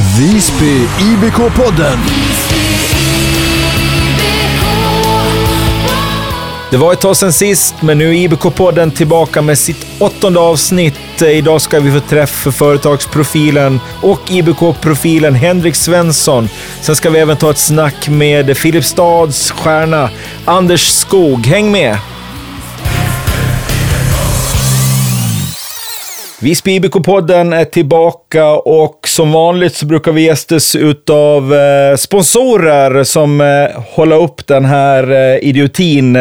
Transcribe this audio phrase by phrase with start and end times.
[0.00, 1.98] Visby IBK-podden.
[6.70, 11.22] Det var ett tag sedan sist, men nu är IBK-podden tillbaka med sitt åttonde avsnitt.
[11.22, 16.48] Idag ska vi få träff för företagsprofilen och IBK-profilen Henrik Svensson.
[16.80, 20.10] Sen ska vi även ta ett snack med Filipstads stjärna
[20.44, 21.46] Anders Skog.
[21.46, 21.98] Häng med!
[26.42, 33.40] Visby IBK-podden är tillbaka och som vanligt så brukar vi gästas utav eh, sponsorer som
[33.40, 36.18] eh, håller upp den här eh, idiotin.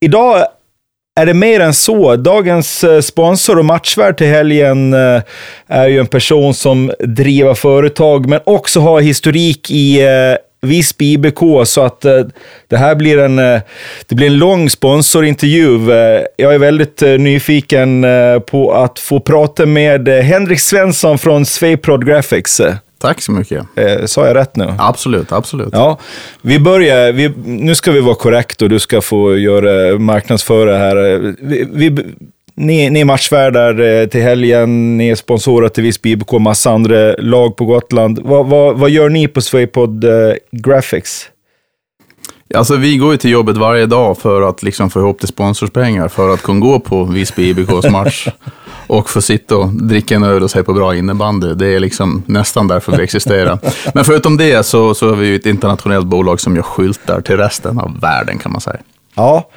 [0.00, 0.46] Idag
[1.20, 2.16] är det mer än så.
[2.16, 4.92] Dagens sponsor och matchvärd till helgen
[5.66, 10.00] är ju en person som driver företag, men också har historik i
[10.62, 12.20] eh, Visby IBK, så att eh,
[12.68, 13.60] det här blir en, eh,
[14.06, 15.92] det blir en lång sponsorintervju.
[15.92, 21.18] Eh, jag är väldigt eh, nyfiken eh, på att få prata med eh, Henrik Svensson
[21.18, 22.60] från Sveiprod Graphics.
[22.60, 23.66] Eh, Tack så mycket.
[24.06, 24.74] sa jag rätt nu?
[24.78, 25.68] Absolut, absolut.
[25.72, 25.98] Ja,
[26.42, 27.12] vi börjar.
[27.12, 30.96] Vi, nu ska vi vara korrekt och du ska få göra marknadsföra här.
[31.40, 32.04] Vi, vi,
[32.54, 37.14] ni, ni är matchvärdar eh, till helgen, ni är sponsorer till Visby IBK, massa andra
[37.18, 38.18] lag på Gotland.
[38.22, 41.28] Vad, vad, vad gör ni på Swaypod eh, Graphics?
[42.54, 46.08] Alltså vi går ju till jobbet varje dag för att liksom få ihop till sponsorspengar
[46.08, 48.28] för att kunna gå på Visby IBKs match
[48.86, 51.54] och få sitta och dricka en öl och se på bra innebandy.
[51.54, 53.58] Det är liksom nästan därför vi existerar.
[53.94, 57.36] Men förutom det så, så är vi ju ett internationellt bolag som gör skyltar till
[57.36, 58.80] resten av världen kan man säga.
[59.14, 59.48] Ja,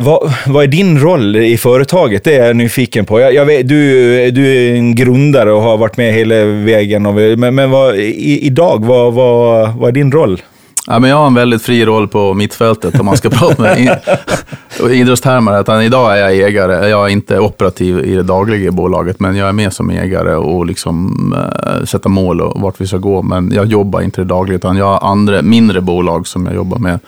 [0.00, 2.24] vad, vad är din roll i företaget?
[2.24, 3.20] Det är jag nyfiken på.
[3.20, 7.06] Jag, jag vet, du, du är en grundare och har varit med hela vägen.
[7.06, 10.42] Och, men men vad, i, idag, vad, vad, vad är din roll?
[10.86, 13.78] Ja, men jag har en väldigt fri roll på mittfältet om man ska prata med
[13.80, 15.60] i- idrottstermer.
[15.60, 16.88] Utan eh, idag är jag ägare.
[16.88, 20.34] Jag är inte operativ i det dagliga i bolaget, men jag är med som ägare
[20.34, 21.34] och liksom,
[21.66, 23.22] äh, sätta mål och vart vi ska gå.
[23.22, 26.54] Men jag jobbar inte i det dagliga, utan jag har andra mindre bolag som jag
[26.54, 26.98] jobbar med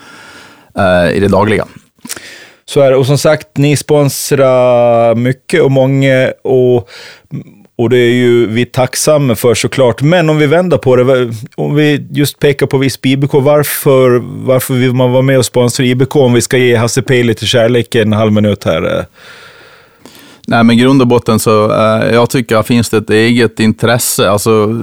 [0.79, 1.64] äh, i det dagliga.
[2.64, 2.96] Så är det.
[2.96, 6.89] Och som sagt, ni sponsrar mycket och många och,
[7.77, 10.02] och det är ju vi tacksamma för såklart.
[10.02, 14.74] Men om vi vänder på det, om vi just pekar på Visby IBK, varför, varför
[14.74, 17.95] vill man vara med och sponsra IBK om vi ska ge Hasse P lite kärlek
[17.95, 19.06] en halv minut här?
[20.47, 23.61] Nej, men i grund och botten så eh, jag tycker att finns det ett eget
[23.61, 24.30] intresse.
[24.30, 24.80] Alltså,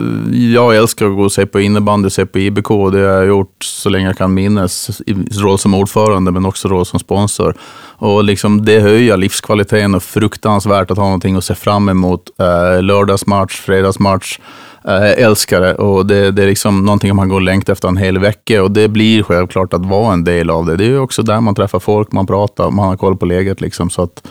[0.54, 2.68] jag älskar att gå och se på innebandy, se på IBK.
[2.68, 5.02] Det har jag gjort så länge jag kan minnas.
[5.06, 7.56] I roll som ordförande, men också roll som sponsor.
[7.98, 12.24] Och liksom, det höjer livskvaliteten och fruktansvärt att ha någonting att se fram emot.
[12.40, 14.40] Eh, lördagsmatch, fredagsmatch.
[14.88, 17.88] Eh, Jag älskar det och det, det är liksom någonting man går och längtar efter
[17.88, 20.76] en hel vecka och det blir självklart att vara en del av det.
[20.76, 23.62] Det är ju också där man träffar folk, man pratar, man har koll på läget.
[23.62, 24.28] Liksom, så att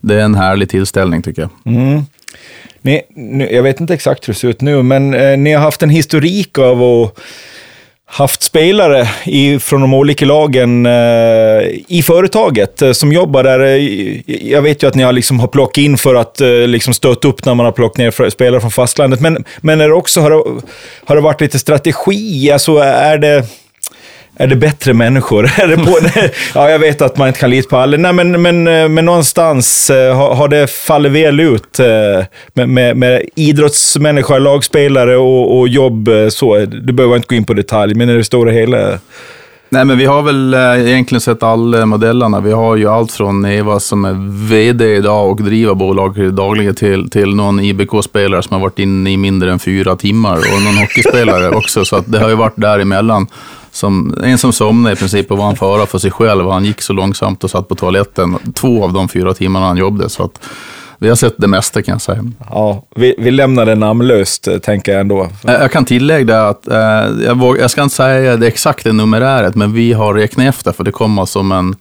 [0.00, 1.74] det är en härlig tillställning tycker jag.
[1.74, 2.02] Mm.
[2.82, 5.60] Ni, nu, jag vet inte exakt hur det ser ut nu, men eh, ni har
[5.60, 7.18] haft en historik av att
[8.10, 13.60] haft spelare i, från de olika lagen eh, i företaget eh, som jobbar där.
[13.60, 14.20] Eh,
[14.50, 17.28] jag vet ju att ni har, liksom, har plockat in för att eh, liksom stötta
[17.28, 19.20] upp när man har plockat ner spelare från fastlandet.
[19.20, 20.62] Men, men är det också, har, det,
[21.04, 22.50] har det varit lite strategi?
[22.50, 23.44] Alltså är det...
[24.40, 25.44] Är det bättre människor?
[25.58, 25.98] Är det på,
[26.54, 27.96] ja, jag vet att man inte kan lita på alla.
[27.96, 31.86] Nej, men, men, eh, men någonstans eh, har, har det fallit väl ut eh,
[32.52, 36.10] med, med, med idrottsmänniskor, lagspelare och, och jobb.
[36.30, 36.58] Så.
[36.58, 38.98] Du behöver inte gå in på detalj, men i det stora hela.
[39.70, 42.40] Nej, men vi har väl egentligen sett alla modellerna.
[42.40, 47.10] Vi har ju allt från Eva som är VD idag och driver bolag dagligen till,
[47.10, 51.48] till någon IBK-spelare som har varit inne i mindre än fyra timmar och någon hockeyspelare
[51.48, 51.84] också.
[51.84, 53.26] Så att det har ju varit däremellan.
[53.72, 56.50] Som, en som somnade i princip och var en fara för sig själv.
[56.50, 60.08] Han gick så långsamt och satt på toaletten två av de fyra timmarna han jobbade.
[60.08, 60.40] Så att
[61.00, 62.24] vi har sett det mesta kan jag säga.
[62.50, 65.28] Ja, vi, vi lämnar det namnlöst, eh, tänker jag ändå.
[65.42, 66.78] Jag kan tillägga att, eh,
[67.24, 70.84] jag, våg, jag ska inte säga det exakta numeräret, men vi har räknat efter, för
[70.84, 71.76] det kommer som en,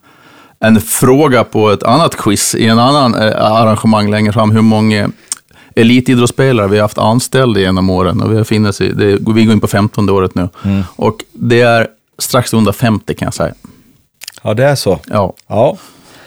[0.59, 5.09] en fråga på ett annat quiz i en annan eh, arrangemang längre fram, hur många
[5.77, 8.21] elitidrottsspelare vi har haft anställda genom åren.
[8.21, 10.49] Och vi, har finnes i, det, vi går in på 15 året nu.
[10.95, 11.87] Och det är
[12.17, 13.53] strax under 50 kan jag säga.
[14.43, 14.99] Ja, det är så.
[15.07, 15.33] Ja.
[15.47, 15.77] Ja.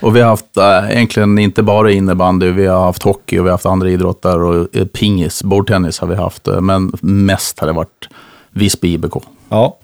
[0.01, 3.49] Och vi har haft äh, egentligen inte bara innebandy, vi har haft hockey och vi
[3.49, 7.67] har haft andra idrotter och eh, pingis, bordtennis har vi haft, eh, men mest har
[7.67, 8.09] det varit
[8.51, 9.15] Visby IBK.
[9.49, 9.79] Ja.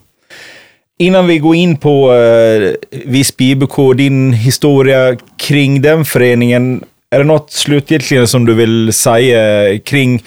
[0.98, 2.72] Innan vi går in på eh,
[3.06, 6.84] Visby IBK, din historia kring den föreningen.
[7.10, 10.22] Är det något slutgiltigt som du vill säga kring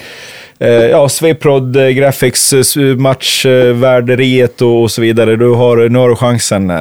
[0.60, 5.36] eh, ja, Sveiprod eh, Graphics eh, matchvärderiet och, så vidare?
[5.36, 6.70] Du har, nu har du chansen.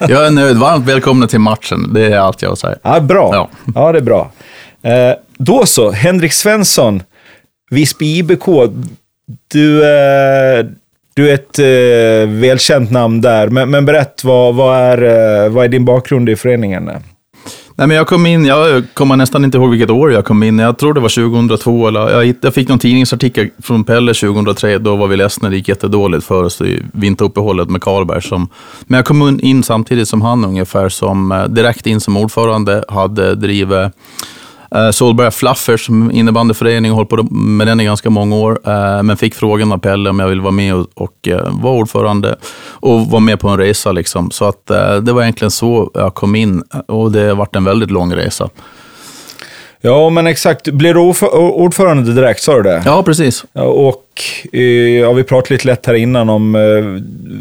[0.00, 0.56] Jag är nöjd.
[0.56, 1.94] Varmt välkomna till matchen.
[1.94, 2.76] Det är allt jag säga.
[2.82, 3.30] Ja, bra.
[3.34, 3.48] Ja.
[3.74, 4.32] Ja, det är bra.
[5.38, 7.02] Då så, Henrik Svensson.
[7.70, 8.44] Visby IBK,
[9.52, 9.80] du,
[11.14, 11.58] du är ett
[12.28, 16.90] välkänt namn där, men, men berätt, vad, vad, är, vad är din bakgrund i föreningen?
[17.78, 20.58] Nej, men jag kom in, jag kommer nästan inte ihåg vilket år jag kom in.
[20.58, 21.88] Jag tror det var 2002.
[21.88, 24.78] Eller, jag, jag fick någon tidningsartikel från Pelle 2003.
[24.78, 28.22] Då var vi ledsna, det gick jättedåligt för oss i vinteruppehållet med Karlberg.
[28.22, 28.48] Som,
[28.86, 33.34] men jag kom in samtidigt som han ungefär, som eh, direkt in som ordförande, hade
[33.34, 33.92] drivit
[34.92, 38.52] Solberga Fluffers som innebandyförening och hållit på med den i ganska många år.
[38.52, 41.74] Uh, men fick frågan av Pelle om jag ville vara med och, och uh, vara
[41.74, 42.36] ordförande
[42.68, 43.92] och vara med på en resa.
[43.92, 44.30] Liksom.
[44.30, 44.66] Så att,
[45.02, 48.48] det var egentligen så jag kom in och det har varit en väldigt lång resa.
[49.80, 50.68] Ja, men exakt.
[50.68, 51.00] Blir du
[51.36, 52.82] ordförande direkt, sa du det?
[52.84, 53.44] Ja, precis.
[53.54, 54.22] Och
[55.00, 56.52] ja, vi pratade lite lätt här innan om,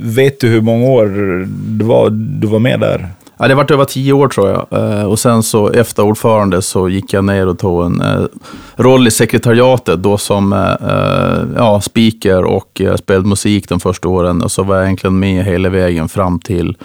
[0.04, 1.06] vet du hur många år
[1.48, 3.10] du var, du var med där?
[3.38, 4.68] Ja, det varit över tio år tror jag.
[4.72, 8.26] Eh, och sen så efter ordförande så gick jag ner och tog en eh,
[8.76, 14.42] roll i sekretariatet då som eh, ja, speaker och spelade musik de första åren.
[14.42, 16.78] Och så var jag egentligen med hela vägen fram till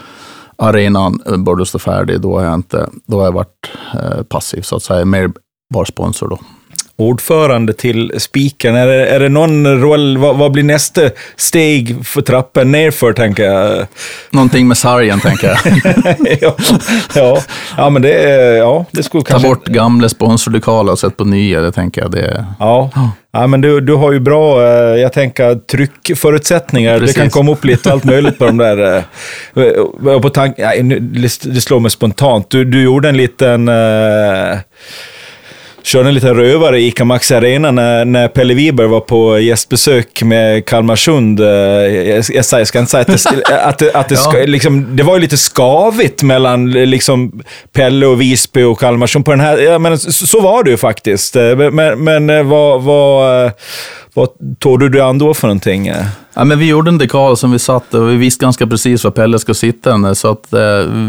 [0.56, 2.20] arenan började stå färdig.
[2.20, 3.70] Då har jag, inte, då har jag varit
[4.29, 5.31] passiv så att säga, mer
[5.75, 6.38] bara sponsor då
[7.00, 8.75] ordförande till spiken.
[8.76, 11.00] Är det, är det någon roll, vad, vad, blir nästa
[11.37, 13.87] steg för trappen nerför, tänker jag?
[14.31, 15.58] Någonting med sargen, tänker jag.
[16.41, 16.55] ja,
[17.14, 17.43] ja,
[17.76, 18.12] ja, men det,
[18.56, 19.49] ja, det skulle Ta kanske...
[19.49, 22.11] bort gamla sponsorlokaler och sätt på nya, det tänker jag.
[22.11, 22.47] Det...
[22.58, 22.91] Ja.
[23.32, 26.99] Ja, men du, du har ju bra, eh, jag tänker, tryckförutsättningar.
[26.99, 27.17] Precis.
[27.17, 29.05] Det kan komma upp lite allt möjligt på de där.
[29.56, 32.50] Eh, på tank, det slår mig spontant.
[32.50, 33.70] Du, du gjorde en liten...
[35.81, 39.38] Uh, körde en liten rövare i ICA Max Arena när, när Pelle Wiberg var på
[39.38, 41.41] gästbesök med Kalmarsund.
[41.41, 43.06] Eh, jag, jag, ska inte säga att
[43.49, 47.43] det, att det, att det, ska, liksom, det var ju lite skavigt mellan liksom,
[47.73, 49.59] Pelle och Visby och Kalmarsund på den här.
[49.59, 51.37] Ja, men, så, så var det ju faktiskt.
[51.37, 53.50] Eh, men, men eh, vad, vad,
[54.14, 54.28] vad
[54.58, 55.92] tog du dig an då för någonting?
[56.34, 59.10] Ja, men vi gjorde en dekal som vi satte och vi visste ganska precis var
[59.10, 60.14] Pelle ska sitta.
[60.14, 60.60] Så att, eh,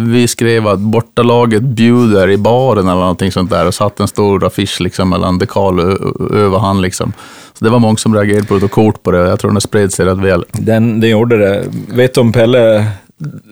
[0.07, 4.45] vi skrev att bortalaget bjuder i baren eller någonting sånt där och satte en stor
[4.45, 6.81] affisch liksom, mellan dekal och över han.
[6.81, 7.13] Liksom.
[7.53, 9.17] Så det var många som reagerade på det och kort på det.
[9.17, 10.45] Jag tror den spred sig rätt väl.
[10.51, 11.65] Den, den gjorde det.
[11.87, 12.85] Vet du om Pelle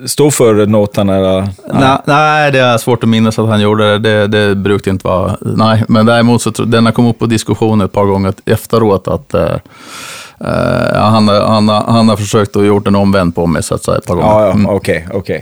[0.06, 1.10] stod för notan?
[1.10, 1.50] Eller?
[1.74, 1.98] Nej.
[2.06, 4.28] nej, det är svårt att minnas att han gjorde det.
[4.28, 5.38] Det, det brukade inte vara...
[5.42, 9.36] Nej, men däremot så den har kommit upp på diskussion ett par gånger efteråt att
[9.36, 9.58] uh,
[10.94, 14.06] han, han, han har försökt och gjort en omvänd på mig så att säga ett
[14.06, 14.30] par gånger.
[14.30, 14.70] Ja, ja, mm.
[14.70, 15.20] okej, okay.
[15.20, 15.42] Okay.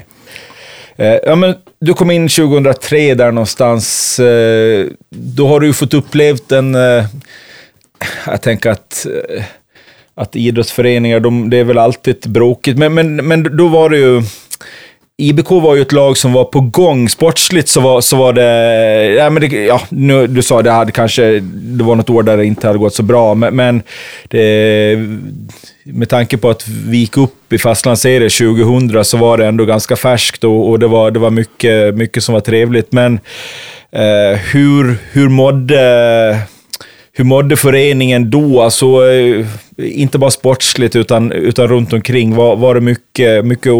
[1.07, 4.19] Uh, ja, men du kom in 2003 där någonstans.
[4.19, 6.75] Uh, då har du fått upplevt en...
[8.25, 9.07] jag tänker att
[10.17, 12.77] att idrottsföreningar, de, det är väl alltid bråkigt.
[12.77, 14.21] Men, men, men då var det ju...
[15.19, 17.09] IBK var ju ett lag som var på gång.
[17.09, 19.13] Sportsligt så var, så var det...
[19.13, 21.39] Ja, men det, ja, nu, du sa det hade kanske...
[21.53, 23.81] Det var något år där det inte hade gått så bra, men, men
[24.27, 24.97] det,
[25.83, 29.95] med tanke på att vi gick upp i fastlandsserien 2000 så var det ändå ganska
[29.95, 32.91] färskt och, och det var, det var mycket, mycket som var trevligt.
[32.91, 33.19] Men
[33.91, 36.37] eh, hur, hur mådde
[37.17, 38.61] hur mådde föreningen då?
[38.61, 39.45] Alltså, eh,
[39.77, 42.35] inte bara sportsligt, utan, utan runt omkring.
[42.35, 43.73] Var, var det mycket, mycket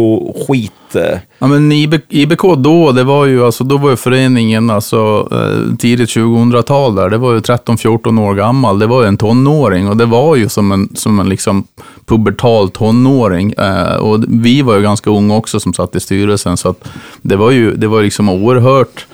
[0.46, 0.72] skit?
[0.94, 1.18] Eh?
[1.38, 1.72] Ja, men
[2.08, 7.10] IBK då, det var ju, alltså, då var ju föreningen alltså, eh, tidigt 2000-tal där.
[7.10, 8.78] Det var ju 13-14 år gammal.
[8.78, 11.64] Det var ju en tonåring och det var ju som en, som en liksom
[12.06, 13.54] pubertal tonåring.
[14.00, 16.88] och vi var ju ganska unga också som satt i styrelsen, så att
[17.22, 19.06] det var ju det var liksom oerhört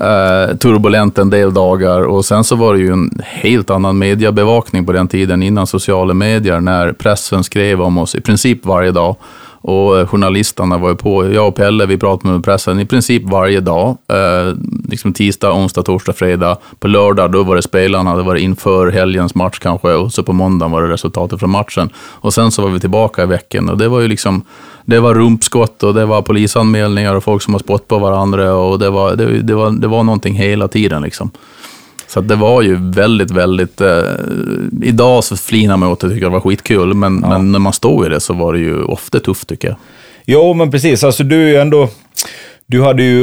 [0.00, 4.86] eh, turbulent en del dagar och sen så var det ju en helt annan mediebevakning
[4.86, 9.16] på den tiden innan sociala medier när pressen skrev om oss i princip varje dag.
[9.60, 11.32] Och eh, journalisterna var ju på.
[11.32, 13.96] Jag och Pelle, vi pratade med pressen i princip varje dag.
[14.08, 14.54] Eh,
[14.88, 16.56] liksom tisdag, onsdag, torsdag, fredag.
[16.78, 18.16] På lördag, då var det spelarna.
[18.16, 19.88] Det var det inför helgens match kanske.
[19.88, 21.90] Och så på måndag var det resultatet från matchen.
[21.96, 23.68] Och sen så var vi tillbaka i veckan.
[23.68, 24.42] Och det var ju liksom
[24.88, 28.78] det var rumpskott och det var polisanmälningar och folk som har spott på varandra och
[28.78, 31.02] det var, det, det var, det var någonting hela tiden.
[31.02, 31.30] Liksom.
[32.06, 33.80] Så det var ju väldigt, väldigt...
[33.80, 34.02] Eh,
[34.82, 37.28] idag så flinar man åt det och tycker det var skitkul, men, ja.
[37.28, 39.76] men när man stod i det så var det ju ofta tufft tycker jag.
[40.24, 41.04] Jo, men precis.
[41.04, 41.88] Alltså du är ju ändå...
[42.66, 43.22] Du hade ju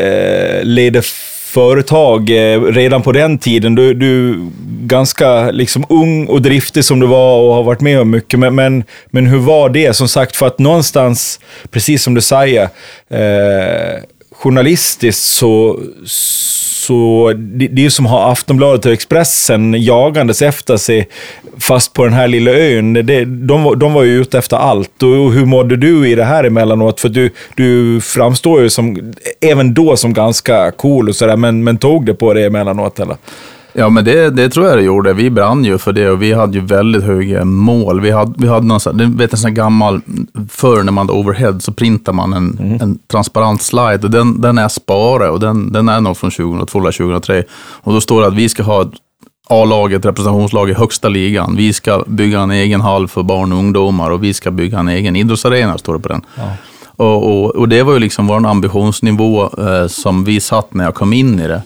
[0.00, 1.04] eh, ledit
[1.46, 3.74] företag eh, redan på den tiden.
[3.74, 4.38] Du, du
[4.80, 8.40] ganska liksom ung och driftig som du var och har varit med om mycket.
[8.40, 9.94] Men, men, men hur var det?
[9.94, 12.62] Som sagt, för att någonstans, precis som du säger,
[13.10, 16.65] eh, journalistiskt så, så
[17.34, 21.08] det, det är som att ha Aftonbladet och Expressen jagandes efter sig,
[21.58, 22.92] fast på den här lilla ön.
[22.92, 25.02] Det, de, de var ju ute efter allt.
[25.02, 27.00] Och hur mådde du i det här emellanåt?
[27.00, 31.78] För du, du framstår ju som, även då som ganska cool och sådär, men, men
[31.78, 33.16] tog det på det emellanåt eller?
[33.78, 35.12] Ja, men det, det tror jag det gjorde.
[35.12, 38.00] Vi brann ju för det och vi hade ju väldigt höga mål.
[38.00, 40.00] Vi hade, vi hade någon sån, du vet en sån här gammal,
[40.50, 42.80] förr när man hade overhead så printar man en, Mm.
[42.80, 46.78] en transparent slide och den, den är sparad och den, den är nog från 2002
[46.78, 47.42] eller 2003.
[47.82, 48.84] Och då står det att vi ska ha
[49.48, 51.54] A-laget, representationslag i högsta ligan.
[51.56, 54.88] Vi ska bygga en egen hall för barn och ungdomar och vi ska bygga en
[54.88, 56.22] egen idrottsarena, står det på den.
[56.96, 60.94] Och, och, och det var ju liksom vår ambitionsnivå eh, som vi satt när jag
[60.94, 61.62] kom in i det.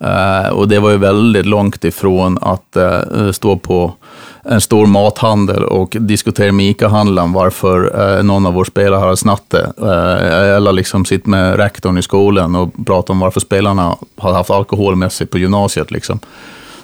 [0.00, 3.94] Eh, och det var ju väldigt långt ifrån att eh, stå på
[4.42, 9.76] en stor mathandel och diskutera med ICA-handlaren varför eh, någon av våra spelare har snattat
[9.76, 9.86] det.
[10.56, 14.96] Eller liksom sitta med rektorn i skolan och prata om varför spelarna har haft alkohol
[14.96, 15.90] med sig på gymnasiet.
[15.90, 16.18] Liksom.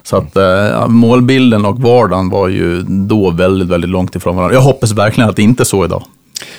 [0.02, 4.54] Så att eh, målbilden och vardagen var ju då väldigt, väldigt långt ifrån varandra.
[4.54, 6.02] Jag hoppas verkligen att det inte är så idag.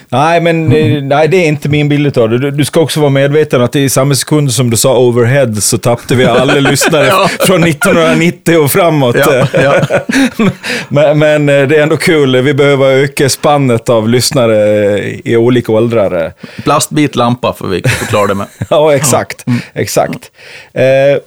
[0.09, 2.37] Nej, men eh, nej, det är inte min bild av det.
[2.37, 5.77] Du, du ska också vara medveten att i samma sekund som du sa overhead så
[5.77, 7.29] tappade vi alla lyssnare Ja.
[7.39, 9.15] från 1990 och framåt.
[9.15, 9.73] Ja, ja.
[10.89, 12.41] men, men eh, det är ändå kul.
[12.41, 16.33] Vi behöver öka spannet av lyssnare i olika åldrar.
[16.63, 18.47] Plastbit lampa får vi förklara det med.
[18.69, 19.45] Ja, exakt.
[19.73, 20.31] Exakt.
[20.73, 21.21] Eh,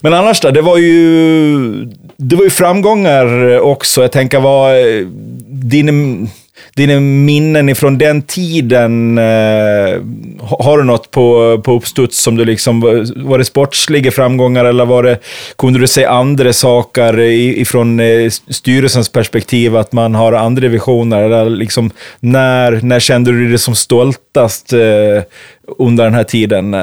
[0.00, 1.84] men annars då, det var ju,
[2.16, 4.02] det var ju framgångar också.
[4.02, 5.06] Jag tänker, vad eh,
[6.78, 10.02] dina, minnen ifrån den tiden, eh,
[10.40, 12.80] har du något på, på uppstuds som du liksom,
[13.16, 15.18] var det sportsliga framgångar eller var det,
[15.56, 21.22] kunde du se andra saker ifrån eh, styrelsens perspektiv, att man har andra visioner?
[21.22, 25.22] Eller liksom, när, när kände du dig som stoltast eh,
[25.78, 26.76] under den här tiden?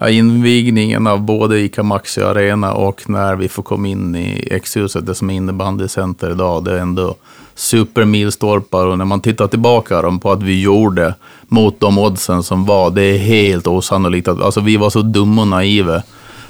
[0.00, 5.06] Ja, invigningen av både ICA Maxi Arena och när vi får komma in i X-huset,
[5.06, 7.14] det som är innebandycenter idag, det är ändå
[7.58, 11.14] supermilstolpar och när man tittar tillbaka dem på att vi gjorde
[11.48, 14.28] mot de oddsen som var, det är helt osannolikt.
[14.28, 16.02] Att, alltså vi var så dumma och naiva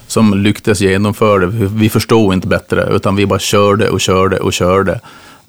[0.07, 1.47] som lyckades genomföra det.
[1.47, 5.01] Vi förstod inte bättre, utan vi bara körde och körde och körde.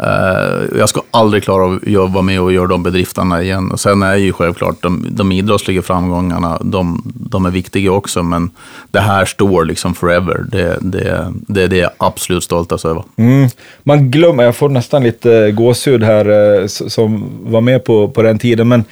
[0.03, 3.71] Eh, jag ska aldrig klara av att vara med och göra de bedrifterna igen.
[3.71, 8.51] Och sen är ju självklart de, de idrottsliga framgångarna, de, de är viktiga också, men
[8.91, 10.45] det här står liksom forever.
[10.51, 13.03] Det, det, det är det jag är absolut stoltast över.
[13.15, 13.49] Mm.
[13.83, 18.39] Man glömmer, jag får nästan lite gåshud här eh, som var med på, på den
[18.39, 18.83] tiden, men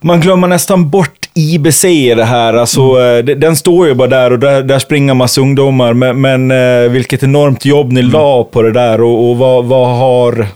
[0.00, 2.54] man glömmer nästan bort IBC i det här.
[2.54, 6.20] Alltså, eh, de- Den står ju bara där och där, där springer massa ungdomar, men,
[6.20, 10.46] men eh, vilket enormt jobb ni la på det där och, och vad, vad har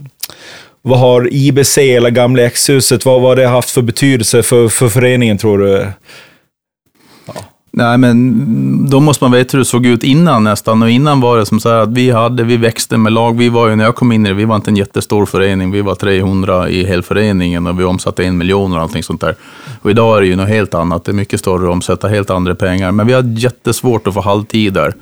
[0.82, 4.88] vad har IBC eller gamla X-huset, vad, vad har det haft för betydelse för, för
[4.88, 5.86] föreningen tror du?
[7.70, 10.82] Nej, men då måste man veta hur det såg ut innan nästan.
[10.82, 13.38] Och innan var det som så här att vi hade, vi växte med lag.
[13.38, 15.70] Vi var ju, när jag kom in i det, vi var inte en jättestor förening.
[15.70, 19.34] Vi var 300 i helföreningen och vi omsatte en miljon och allting sånt där.
[19.82, 21.04] Och idag är det ju något helt annat.
[21.04, 22.92] Det är mycket större att omsätta helt andra pengar.
[22.92, 24.94] Men vi hade jättesvårt att få halvtider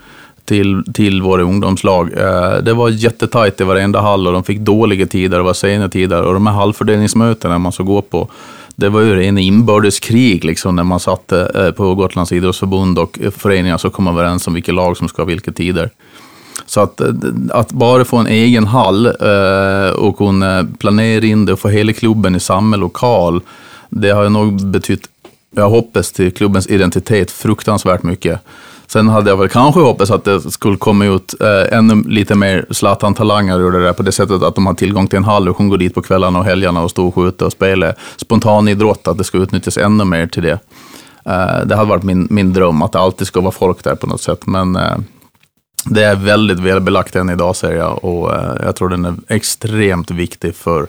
[0.47, 2.13] till, till våra ungdomslag.
[2.17, 5.89] Eh, det var jättetajt i varenda hall och de fick dåliga tider och var sena
[5.89, 6.23] tider.
[6.23, 8.29] Och de här halvfördelningsmötena man ska gå på,
[8.77, 13.79] det var ju en inbördeskrig liksom, när man satt eh, på Gotlands idrottsförbund och föreningar
[13.79, 15.91] så kom överens om vilka lag som ska ha vilka tider.
[16.67, 17.09] Så att, eh,
[17.51, 21.93] att bara få en egen hall eh, och kunna planera in det och få hela
[21.93, 23.41] klubben i samma lokal,
[23.89, 25.09] det har nog betytt,
[25.51, 28.41] jag hoppas, till klubbens identitet fruktansvärt mycket.
[28.97, 32.67] Sen hade jag väl kanske hoppats att det skulle komma ut eh, ännu lite mer
[32.71, 35.57] Zlatan-talanger ur det där, på det sättet att de har tillgång till en hall och
[35.57, 39.19] kan gå dit på kvällarna och helgerna och stå och skjuta och spela spontanidrott, att
[39.19, 40.59] det ska utnyttjas ännu mer till det.
[41.25, 44.07] Eh, det hade varit min, min dröm, att det alltid ska vara folk där på
[44.07, 44.97] något sätt, men eh,
[45.85, 50.11] det är väldigt välbelagt än idag, säger jag, och eh, jag tror den är extremt
[50.11, 50.87] viktig för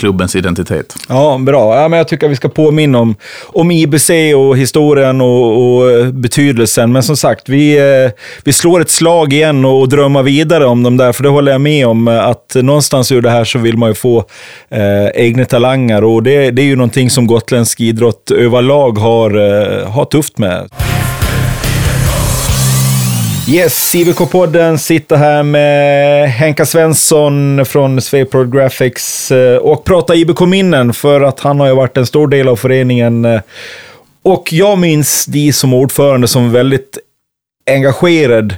[0.00, 0.94] klubbens identitet.
[1.08, 1.80] Ja, bra.
[1.80, 3.14] Ja, men jag tycker att vi ska påminna om,
[3.46, 6.92] om IBC och historien och, och eh, betydelsen.
[6.92, 8.10] Men som sagt, vi, eh,
[8.44, 11.52] vi slår ett slag igen och, och drömmer vidare om dem där, för det håller
[11.52, 12.08] jag med om.
[12.08, 14.24] Eh, att någonstans ur det här så vill man ju få
[14.70, 19.30] eh, egna talanger och det, det är ju någonting som gotländsk idrott överlag har,
[19.84, 20.68] har tufft med.
[23.48, 31.20] Yes, IVK-podden sitter här med Henka Svensson från Sveprod Graphics eh, och pratar IBK-minnen för
[31.20, 33.24] att han har ju varit en stor del av föreningen.
[33.24, 33.40] Eh,
[34.22, 36.98] och jag minns dig som ordförande som väldigt
[37.70, 38.54] engagerad.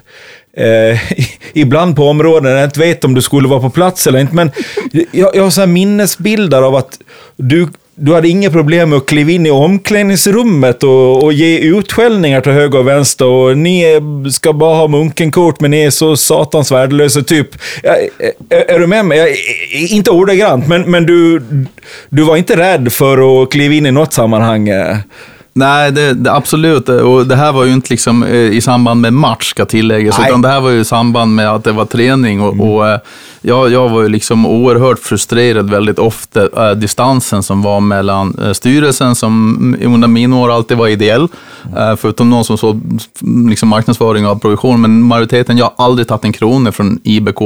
[0.57, 0.99] Eh,
[1.53, 4.51] ibland på områden jag inte vet om du skulle vara på plats eller inte, men
[5.11, 6.99] jag, jag har så här minnesbilder av att
[7.37, 12.41] du du hade inga problem med att kliva in i omklädningsrummet och, och ge utskällningar
[12.41, 16.17] till höger och vänster och ni är- ska bara ha munkenkort men ni är så
[16.17, 17.49] satans värdelösa typ.
[17.83, 17.95] Ja,
[18.51, 19.19] Är, är du med mig?
[19.19, 19.29] Jag,
[19.91, 21.43] inte ordagrant, men, men du,
[22.09, 24.71] du var inte rädd för att kliva in i något sammanhang.
[25.55, 26.89] Nej, det, det, absolut.
[26.89, 30.29] Och det här var ju inte liksom i samband med match, ska tilläggas, Nej.
[30.29, 32.41] utan det här var ju i samband med att det var träning.
[32.41, 32.67] Och, Mm.
[32.67, 32.99] och eh,
[33.43, 36.71] jag, jag var ju liksom oerhört frustrerad väldigt ofta.
[36.71, 41.29] äh, distansen som var mellan äh, styrelsen, som under mina år alltid var ideell,
[41.77, 42.81] äh, förutom någon som såg
[43.23, 47.43] mm, liksom marknadsföring av provision, men majoriteten, jag har aldrig tagit en krona från IBK.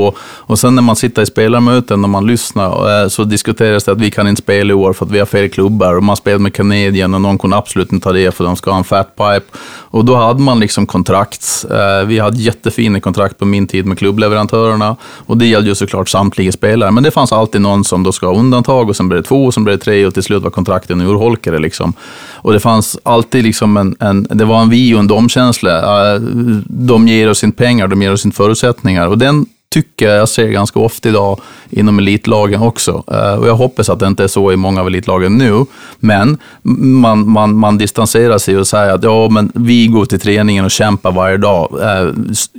[0.49, 4.01] Och sen när man sitter i spelarmöten och man lyssnar, äh, så diskuteras det att
[4.01, 5.97] vi kan inte spela i år för att vi har fel klubbar.
[5.97, 8.71] Och man spelar med Canadian och någon kunde absolut inte ta det för de ska
[8.71, 9.59] ha en fatpipe.
[9.91, 11.65] Och då hade man liksom kontrakt.
[12.07, 14.97] Vi hade jättefina kontrakt på min tid med klubbleverantörerna.
[15.03, 16.91] Och det gällde ju såklart samtliga spelare.
[16.91, 19.45] Men det fanns alltid någon som då ska ha undantag och sen blev det två
[19.45, 21.59] och sen blev det tre och till slut var kontrakten urholkade.
[21.59, 21.93] Liksom.
[22.35, 26.15] Och det fanns alltid liksom en, en, det var en vi och en domkänsla.
[26.15, 26.21] Äh,
[26.69, 29.07] de ger oss inte pengar, de ger oss inte förutsättningar.
[29.07, 31.41] Och den tycker jag ser ganska ofta idag
[31.71, 33.05] inom elitlagen också.
[33.11, 35.65] Äh, och jag hoppas att det inte är så i många av elitlagen nu.
[35.99, 40.65] Men man, man, man distanserar sig och säger att ja, men vi går till träningen
[40.65, 41.79] och kämpar varje dag.
[41.83, 42.13] Äh,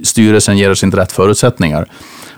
[0.04, 1.88] styrelsen ger oss inte rätt förutsättningar.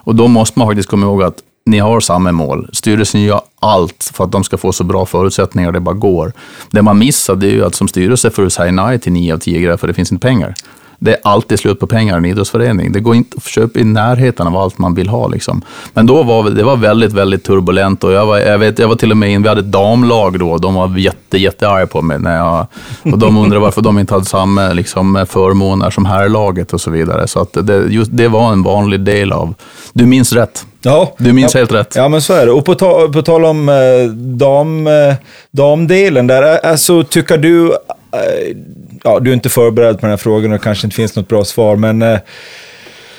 [0.10, 2.70] Och då måste man faktiskt komma ihåg att ni har samma mål.
[2.74, 6.34] Styrelsen gör allt för att de ska få så bra förutsättningar det bara går.
[6.72, 9.34] Det man missar det är ju att som styrelse får du säga nej till nio
[9.34, 10.54] av tio grejer för det finns inte pengar.
[11.00, 12.91] Det är alltid slut på pengar i en idrottsförening.
[12.91, 15.27] Det går inte att köpa i närheten av allt man vill ha.
[15.27, 15.62] Liksom.
[15.94, 18.96] Men då var det var väldigt, väldigt turbulent och jag var, jag vet, jag var
[18.96, 22.20] till och med in, vi hade ett damlag då, de var jätte, jättearga på mig.
[22.20, 22.68] När jag,
[23.13, 27.27] och de undrade varför de inte hade samma liksom, förmåner som herrlaget och så vidare.
[27.27, 29.53] Så att det, just, det var en vanlig del av,
[29.94, 30.65] du minns rätt.
[30.82, 31.96] Ja, Du minns ja, helt rätt.
[31.96, 32.51] Ja, men så är det.
[32.51, 33.75] Och på, ta, på tal om eh,
[34.13, 35.13] dam, eh,
[35.51, 38.56] damdelen där, alltså tycker du, eh,
[39.03, 41.27] ja, du är inte förberedd på den här frågan och det kanske inte finns något
[41.27, 42.20] bra svar, men eh,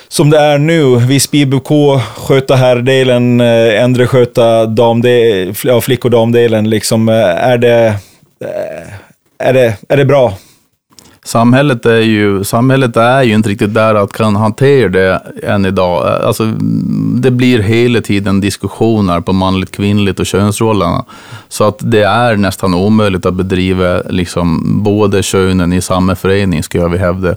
[0.07, 1.69] som det är nu, Visby IBK
[2.15, 7.15] sköta herrdelen, eh, Endre sköta damdel, ja, flick och damdelen, liksom, eh,
[7.49, 7.85] är det,
[8.45, 10.37] eh, är det, är det bra?
[11.25, 16.07] Samhället är, ju, samhället är ju inte riktigt där att kan hantera det än idag.
[16.23, 16.45] Alltså,
[17.15, 21.05] det blir hela tiden diskussioner på manligt, kvinnligt och könsrollerna.
[21.49, 26.83] Så att det är nästan omöjligt att bedriva liksom, både könen i samma förening, skulle
[26.83, 27.35] jag vilja hävda.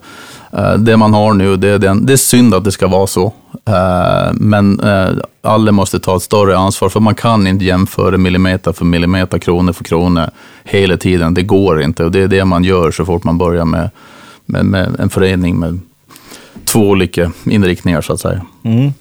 [0.57, 3.07] Eh, det man har nu, det är, den, det är synd att det ska vara
[3.07, 3.33] så.
[3.69, 5.09] Eh, men eh,
[5.43, 9.73] alla måste ta ett större ansvar, för man kan inte jämföra millimeter för millimeter, krona
[9.73, 10.31] för krona
[10.65, 11.35] hela tiden.
[11.35, 13.91] Det går inte och det är det man gör så fort man börjar med,
[14.47, 15.81] med, med en förening med
[16.65, 18.43] två olika inriktningar, så att säga.
[18.65, 18.93] Mm.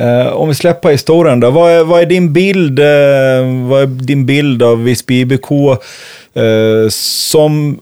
[0.00, 2.78] Eh, om vi släpper historien då, vad är, vad är din bild
[3.68, 5.48] vad är din bild av Visby IBK
[6.90, 7.78] som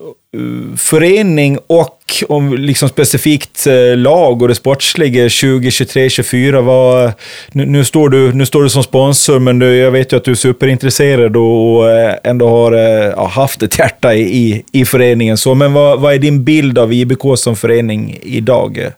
[0.77, 1.97] förening och
[2.29, 6.61] om liksom specifikt eh, lag och det sportsliga 2023-24?
[6.61, 7.13] Vad,
[7.53, 10.25] nu, nu, står du, nu står du som sponsor, men du, jag vet ju att
[10.25, 14.85] du är superintresserad och, eh, ändå har eh, ja, haft ett hjärta i, i, i
[14.85, 15.39] föreningen.
[15.39, 18.91] Så, men vad, vad är din bild av IBK som förening idag?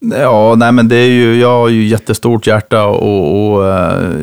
[0.00, 4.16] Ja, nej men det är ju, jag har ju jättestort hjärta och, och eh,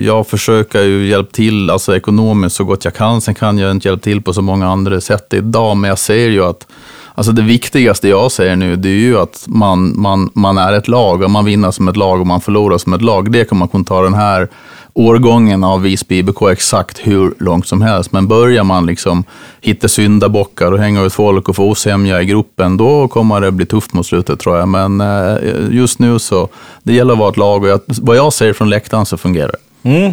[0.00, 3.20] jag försöker ju hjälpa till alltså ekonomiskt så gott jag kan.
[3.20, 6.28] Sen kan jag inte hjälpa till på så många andra sätt idag, men jag ser
[6.28, 6.66] ju att
[7.14, 10.88] Alltså det viktigaste jag ser nu, det är ju att man, man, man är ett
[10.88, 13.32] lag och man vinner som ett lag och man förlorar som ett lag.
[13.32, 14.48] Det kan man kunna ta den här
[14.94, 18.12] årgången av Visby IBK exakt hur långt som helst.
[18.12, 19.24] Men börjar man liksom
[19.60, 23.66] hitta syndabockar och hänga ut folk och få osämja i gruppen, då kommer det bli
[23.66, 24.68] tufft mot slutet tror jag.
[24.68, 25.36] Men eh,
[25.70, 26.48] just nu så,
[26.82, 29.48] det gäller att vara ett lag och jag, vad jag ser från läktaren så fungerar
[29.48, 29.58] det.
[29.84, 30.12] Mm.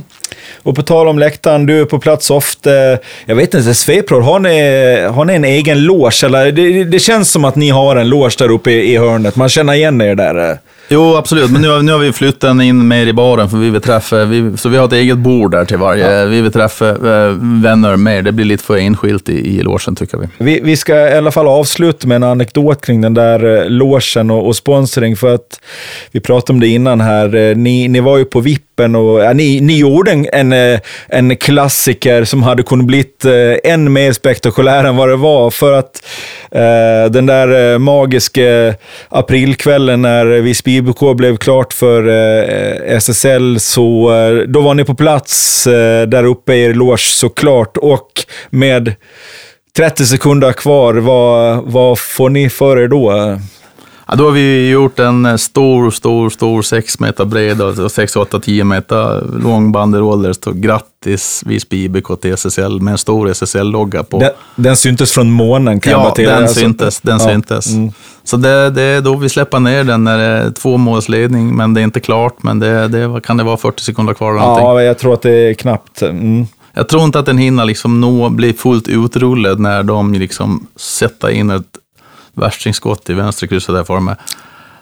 [0.63, 2.69] Och på tal om läktaren, du är på plats ofta.
[3.25, 6.23] Jag vet inte, Svepror, har ni, har ni en egen loge?
[6.23, 6.51] Eller?
[6.51, 9.35] Det, det känns som att ni har en loge där uppe i, i hörnet.
[9.35, 10.57] Man känner igen er där.
[10.91, 11.51] Jo, absolut.
[11.51, 14.25] Men nu har, nu har vi flyttat in mer i baren, för vi vill träffa,
[14.25, 16.25] vi, så vi har ett eget bord där till varje.
[16.25, 18.21] Vi vill träffa eh, vänner mer.
[18.21, 20.27] Det blir lite för enskilt i, i logen, tycker vi.
[20.37, 24.31] Vi, vi ska i alla fall avsluta med en anekdot kring den där eh, logen
[24.31, 25.15] och, och sponsring.
[25.15, 25.59] För att
[26.11, 27.35] vi pratade om det innan här.
[27.35, 28.39] Eh, Ni, ni var ju på
[28.79, 33.25] vippen och ja, ni, ni gjorde en, en, eh, en klassiker som hade kunnat blivit
[33.25, 35.51] eh, än mer spektakulär än vad det var.
[35.51, 36.05] För att
[36.51, 38.75] eh, den där eh, magiska
[39.09, 44.95] aprilkvällen när Visby IBK blev klart för eh, SSL, så eh, då var ni på
[44.95, 47.77] plats eh, där uppe i er loge såklart.
[47.77, 48.09] Och
[48.49, 48.93] med
[49.77, 53.39] 30 sekunder kvar, vad, vad får ni för er då?
[54.11, 58.15] Ja, då har vi gjort en eh, stor, stor, stor 6 meter bred och 6,
[58.15, 62.97] 8, 10 meter lång banderoll där det står grattis Visby IBK till SSL med en
[62.97, 64.19] stor SSL-logga på.
[64.19, 66.35] Den, den syntes från månen kan jag ja, bara tillägga.
[66.35, 67.01] den Alltså, syntes.
[67.01, 67.73] Den ja, syntes.
[67.73, 67.91] mm.
[68.23, 71.73] Så det, det är då vi släpper ner den när det är två målsledning, men
[71.73, 72.43] det är inte klart.
[72.43, 74.65] Men det, det kan det vara 40 sekunder kvar eller någonting.
[74.67, 76.01] Ja, jag tror att det är knappt.
[76.01, 76.45] Mm.
[76.73, 81.29] Jag tror inte att den hinner liksom nå, bli fullt utrullad när de liksom sätter
[81.29, 81.63] in ett
[82.33, 84.15] värstingskott i vänsterkrysset där för mig.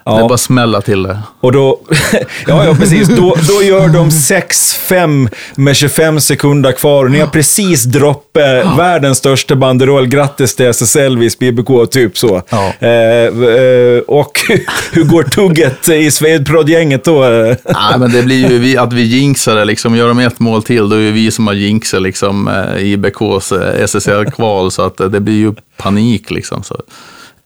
[0.08, 0.14] Ja.
[0.14, 1.18] Det är bara smälla till det.
[1.40, 1.80] Och då,
[2.46, 7.84] ja, ja precis, då, då gör de 6-5 med 25 sekunder kvar ni har precis
[7.84, 10.06] droppat världens största banderoll.
[10.06, 12.42] Grattis till SSL, vis BBK, typ så.
[12.48, 12.72] Ja.
[12.78, 14.40] Eh, eh, och
[14.92, 17.20] hur går tugget i Svedprod-gänget då?
[17.20, 19.64] Nej, men det blir ju vi, att vi jinxar det.
[19.64, 19.96] Liksom.
[19.96, 23.52] Gör de ett mål till, då är det vi som har jinxat liksom, eh, IBKs
[23.52, 26.30] eh, SSL-kval, så att eh, det blir ju panik.
[26.30, 26.76] Liksom, så.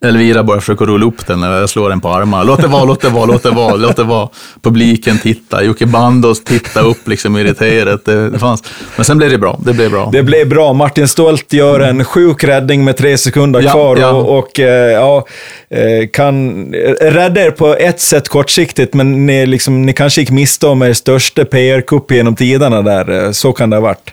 [0.05, 2.43] Elvira bara försöker rulla upp den jag slår den på armarna.
[2.45, 4.29] Låt det vara, låt det vara, låt det vara, låt det vara.
[4.63, 8.05] Publiken tittar, Jocke Bandos tittar upp liksom irriterat.
[8.05, 8.63] Det, det fanns.
[8.97, 10.09] Men sen blev det bra, det blev bra.
[10.13, 10.73] Det blev bra.
[10.73, 14.11] Martin Stolt gör en sjuk räddning med tre sekunder Ja, kvar ja.
[14.11, 15.27] och, och eh, ja,
[15.71, 16.65] eh, kan
[17.01, 20.93] rädda er på ett sätt kortsiktigt, men ni, liksom, ni kanske gick miste om er
[20.93, 23.25] största PR-kupp genom tiderna där.
[23.27, 24.11] Eh, Så kan det ha varit.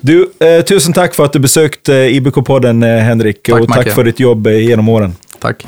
[0.00, 3.90] Du, eh, tusen tack för att du besökte IBK-podden, eh, Henrik, Tack, och tack Macke.
[3.90, 5.14] för ditt jobb eh, genom åren.
[5.38, 5.66] Tack.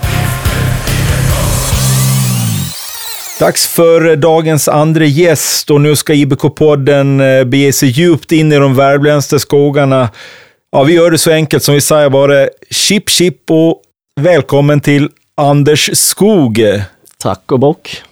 [3.38, 8.57] Dags för dagens andra gäst och nu ska IBK-podden eh, bege sig djupt in i
[8.57, 10.09] de värmländska skogarna.
[10.72, 13.83] Ja, vi gör det så enkelt som vi säger bara chip chip och
[14.20, 16.62] välkommen till Anders Skog.
[17.18, 18.02] Tack och bock.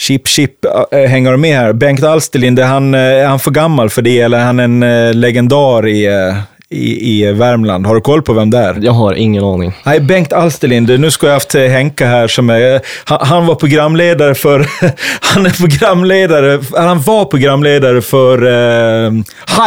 [0.00, 1.72] Chip chip, äh, hänger du med här?
[1.72, 4.82] Bengt Alsterlind, är han, eh, är han för gammal för det eller är han en
[4.82, 6.36] eh, legendar i, eh,
[6.70, 7.86] i, i Värmland?
[7.86, 8.78] Har du koll på vem det är?
[8.82, 9.72] Jag har ingen aning.
[9.84, 11.00] Nej, Bengt Alsterlind.
[11.00, 12.80] Nu ska jag haft Henka här som är...
[13.04, 14.66] Han, han var programledare för...
[15.20, 16.60] Han är programledare...
[16.76, 19.12] Han var programledare för uh,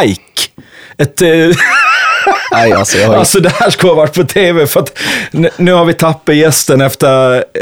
[0.00, 0.22] Hike.
[0.98, 1.22] Ett...
[1.22, 1.28] eh,
[2.52, 4.98] Nej, alltså jag har alltså det här skulle ha varit på tv för att
[5.30, 7.44] nu, nu har vi tappat gästen efter...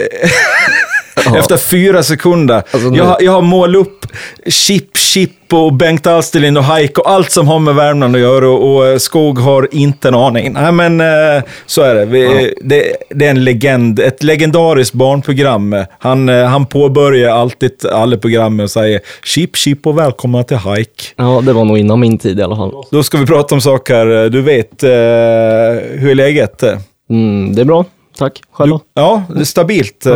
[1.39, 2.63] Efter fyra sekunder.
[2.71, 4.07] Alltså, jag, har- jag har målat upp
[4.47, 8.49] Chip, Chip och Bengt Alsterlind och Hike och allt som har med Värmland att göra
[8.51, 10.53] och, och eh, Skog har inte en aning.
[10.53, 12.05] Nej, men eh, så är det.
[12.05, 12.97] Vi, det.
[13.11, 15.77] Det är en legend, ett legendariskt barnprogram.
[15.99, 20.57] Han, eh, han påbörjar alltid alla program med att säga Chip, Chip och välkomna till
[20.59, 21.05] Hike.
[21.17, 22.73] Ja, det var nog innan min tid i alla fall.
[22.91, 24.83] Då ska vi prata om saker du vet.
[24.83, 26.63] Hur är läget?
[27.11, 27.85] Mm, det är bra.
[28.19, 28.43] Tack.
[28.53, 28.81] Själv då?
[28.95, 30.07] Ja, det är stabilt.
[30.07, 30.15] Eh,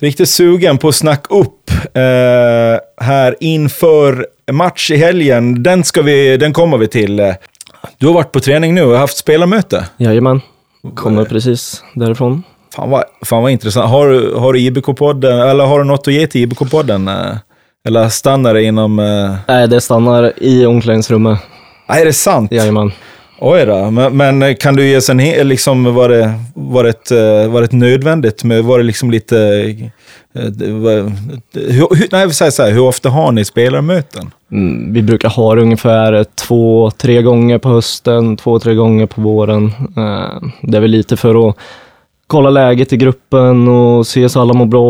[0.00, 5.62] riktigt sugen på att snacka upp eh, här inför match i helgen.
[5.62, 7.16] Den, ska vi, den kommer vi till.
[7.98, 9.84] Du har varit på träning nu och haft spelarmöte.
[9.96, 10.40] Jajamän.
[10.94, 12.42] Kommer precis därifrån.
[12.76, 13.90] Fan vad, fan vad intressant.
[13.90, 17.08] Har, har du IBK-podden, eller har du något att ge till IBK-podden?
[17.30, 17.36] eh?
[17.88, 18.98] Eller stannar det inom...
[18.98, 21.38] eh, Nej, det stannar i omklädningsrummet.
[21.88, 22.52] Nej, är det sant?
[22.52, 22.92] Jajamän.
[23.40, 23.90] Oj då.
[23.90, 25.46] Men, men kan du ge oss en hel...
[25.46, 29.38] liksom, var det, var det, eh, var det nödvändigt, med, var det liksom lite...
[30.34, 31.12] Eh, var-
[31.72, 34.30] Hur, nej, vi säger så här, hur ofta har ni spelarmöten?
[34.52, 39.20] Mm, vi brukar ha det ungefär två, tre gånger på hösten, två, tre gånger på
[39.20, 39.64] våren.
[39.96, 41.56] Eh, det är väl lite för att
[42.26, 44.82] kolla läget i gruppen och se så alla mår bra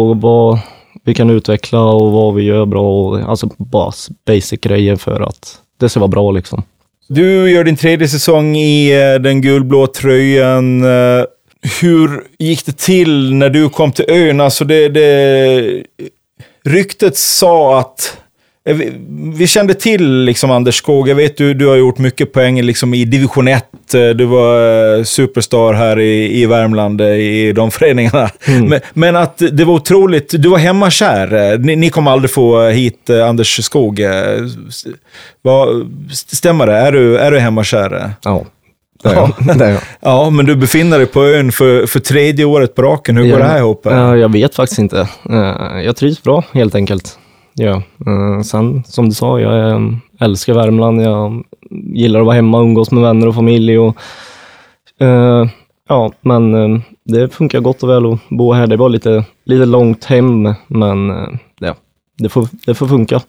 [0.00, 0.58] och vad
[1.04, 3.06] vi kan utveckla och vad vi gör bra.
[3.06, 3.92] Och, alltså bara
[4.26, 6.62] basic grejer för att det ska vara bra liksom.
[7.08, 10.84] Du gör din tredje säsong i eh, den gulblå tröjan.
[10.84, 11.24] Eh,
[11.80, 14.40] hur gick det till när du kom till ön?
[14.40, 15.84] Alltså det, det,
[16.64, 18.16] ryktet sa att
[18.66, 18.92] eh, Vi,
[19.34, 21.08] vi kände till liksom Anders Skog.
[21.08, 23.94] Jag vet du, du har gjort mycket poäng liksom i division 1.
[23.94, 28.30] Eh, Du var eh, superstar här i, i Värmland i de föreningarna.
[28.46, 30.42] Men, men att det var otroligt.
[30.42, 31.58] Du var hemmakär.
[31.58, 34.00] Ni, ni kommer aldrig få hit Anders Skog.
[35.42, 35.68] Vad,
[36.12, 36.72] stämmer det?
[36.76, 38.10] Är du, är du hemmakär?
[38.24, 38.44] Ja,
[39.02, 39.32] jag.
[40.00, 43.16] Ja, men du befinner dig på ön för, för tredje året på raken.
[43.16, 43.80] Hur går det här ihop?
[43.84, 45.08] Ja, jag vet faktiskt inte.
[45.84, 47.18] Jag trivs bra helt enkelt.
[47.58, 47.82] Ja.
[48.06, 49.80] Eh, sen som du sa, jag eh,
[50.20, 51.02] älskar Värmland.
[51.02, 51.44] Jag
[51.94, 53.78] gillar att vara hemma och umgås med vänner och familj.
[53.78, 53.96] Och,
[55.00, 55.48] eh,
[55.88, 58.66] ja, men det funkar gott och väl att bo här.
[58.66, 61.12] Det var lite, lite långt hem, men
[61.58, 61.74] ja,
[62.18, 63.20] det, får, det får funka.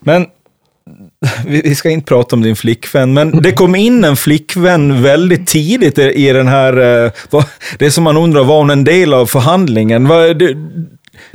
[0.00, 0.26] Men
[1.46, 5.98] vi, ska inte prata om din flickvän, men det kom in en flickvän väldigt tidigt
[5.98, 6.72] i, den här...
[7.78, 10.08] det som man undrar, var hon en del av förhandlingen?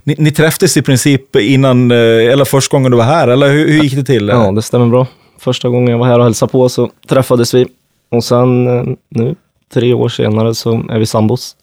[0.04, 3.68] Ni, ni träffades i princip innan, eh, eller första gången du var här, eller hur,
[3.68, 4.28] hur gick det till?
[4.28, 5.08] Ja, det stämmer bra.
[5.40, 7.68] Första gången jag var här och hälsade på så träffades vi.
[8.12, 9.36] Och sen eh, nu,
[9.74, 11.56] tre år senare, så är vi sambos.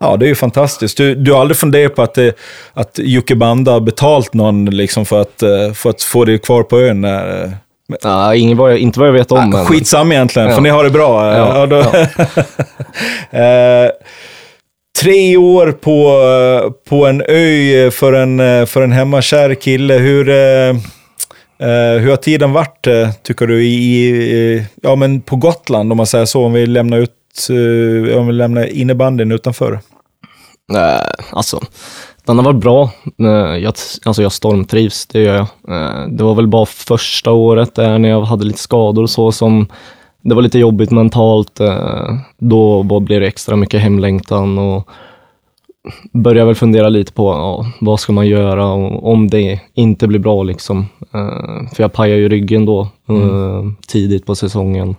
[0.00, 0.96] Ja, det är ju fantastiskt.
[0.96, 2.36] Du, du har aldrig funderat på att, det,
[2.74, 6.62] att Jocke Banda har betalt någon liksom för, att, eh, för att få dig kvar
[6.62, 7.00] på ön?
[7.00, 7.50] när, eh,
[8.02, 9.50] Ja, ingen vad jag, inte vad jag vet om.
[9.50, 10.60] men- Skitsamma egentligen, för Ja.
[10.60, 11.36] ni har det bra.
[11.36, 11.76] Ja, Ja, då,
[13.38, 13.90] Eh,
[15.00, 19.94] tre år på, på en ö för en, för en hemmakär kille.
[19.94, 20.68] Hur, eh,
[21.68, 25.96] eh hur har tiden varit, eh, tycker du, i, i, ja, men på Gotland, om
[25.96, 27.10] man säger så, om vi lämnar, ut,
[27.50, 29.72] eh, om vi lämnar innebandyn utanför?
[30.74, 31.60] Eh, alltså,
[32.26, 32.90] den har varit bra.
[33.62, 35.46] Jag, alltså jag stormtrivs, det gör jag.
[36.16, 39.66] Det var väl bara första året där när jag hade lite skador och så som
[40.22, 41.60] det var lite jobbigt mentalt.
[41.60, 44.88] Eh, då blev det extra mycket hemlängtan och
[46.12, 50.42] började väl fundera lite på ja, vad ska man göra om det inte blir bra.
[50.42, 50.78] Liksom.
[51.14, 53.76] Uh, för jag pajade ju ryggen då uh, mm.
[53.88, 54.96] tidigt på säsongen.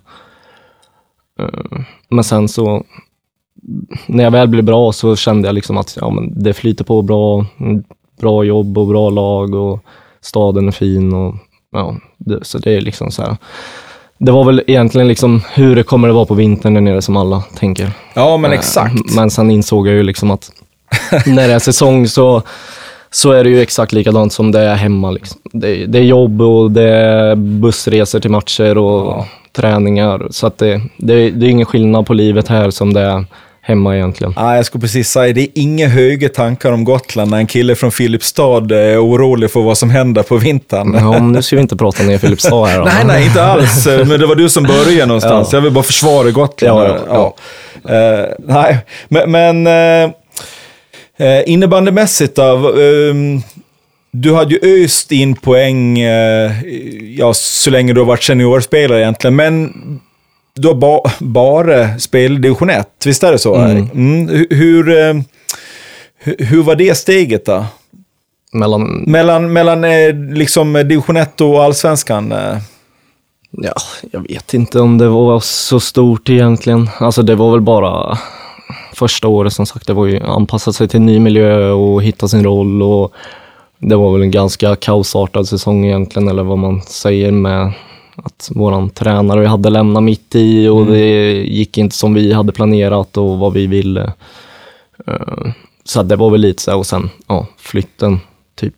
[2.10, 2.84] Men sen så,
[4.08, 7.02] när jag väl blev bra så kände jag liksom att ja, men det flyter på
[7.02, 7.46] bra.
[8.22, 9.80] Bra jobb och bra lag och
[10.22, 11.14] staden är fin.
[11.14, 11.36] Och,
[11.72, 13.38] ja, det, så det är liksom så här.
[14.22, 17.18] Det var väl egentligen liksom hur det kommer att vara på vintern där nere som
[17.18, 17.92] alla tänker.
[18.14, 19.16] Ja, men exakt.
[19.16, 20.52] Men sen insåg jag ju liksom att
[21.26, 22.42] när det är säsong så,
[23.12, 25.12] så är det ju exakt likadant som det är hemma.
[25.12, 25.40] Liksom.
[25.44, 29.28] Det, det, är jobb och det är bussresor till matcher och ja.
[29.52, 30.28] träningar.
[30.32, 33.26] Så att det, det, det är ingen skillnad på livet här som det är
[33.70, 34.34] hemma egentligen.
[34.36, 37.76] Ah, jag skulle precis säga, det är inga höga tankar om Gotland när en kille
[37.76, 40.94] från Filipstad är orolig för vad som händer på vintern.
[40.94, 42.86] Ja, nu ska vi inte prata ner Filipstad här.
[42.86, 43.86] nej, nej, inte alls.
[44.06, 45.50] Men det var du som började någonstans.
[45.52, 45.58] Ja.
[45.58, 46.80] Jag vill bara försvara Gotland.
[46.80, 47.36] Ja, ja, ja.
[47.90, 48.78] Uh, nej,
[49.10, 50.16] men, men uh,
[51.20, 52.70] Eh, innebandymässigt då?
[52.82, 53.16] Eh,
[54.12, 56.52] du hade ju öst in poäng, eh,
[57.18, 59.74] ja, så länge du har varit seniorspelare egentligen, men
[60.56, 63.56] du har ba bara spelat division 1, visst är det så?
[63.56, 63.90] Mm.
[63.94, 64.46] Mm.
[64.50, 65.22] Hur, eh,
[66.24, 67.66] hur var det steget då?
[68.54, 69.04] Mellan?
[69.08, 72.32] Mellan, mellan eh, liksom division 1 och allsvenskan?
[72.32, 72.58] Eh.
[73.52, 73.74] Ja,
[74.12, 76.90] jag vet inte om det var så stort egentligen.
[77.00, 78.18] Alltså det var väl bara
[78.94, 82.44] första året som sagt, det var ju anpassa sig till ny miljö och hitta sin
[82.44, 82.82] roll.
[82.82, 83.14] Och
[83.80, 87.74] det var väl en ganska kaosartad säsong egentligen, eller vad man säger med
[88.24, 90.94] att våran tränare vi hade lämnat mitt i och mm.
[90.94, 94.14] det gick inte som vi hade planerat och vad vi ville.
[95.08, 95.52] Eh,
[95.84, 98.20] så det var väl lite så och sen ja, flytten,
[98.56, 98.76] typ.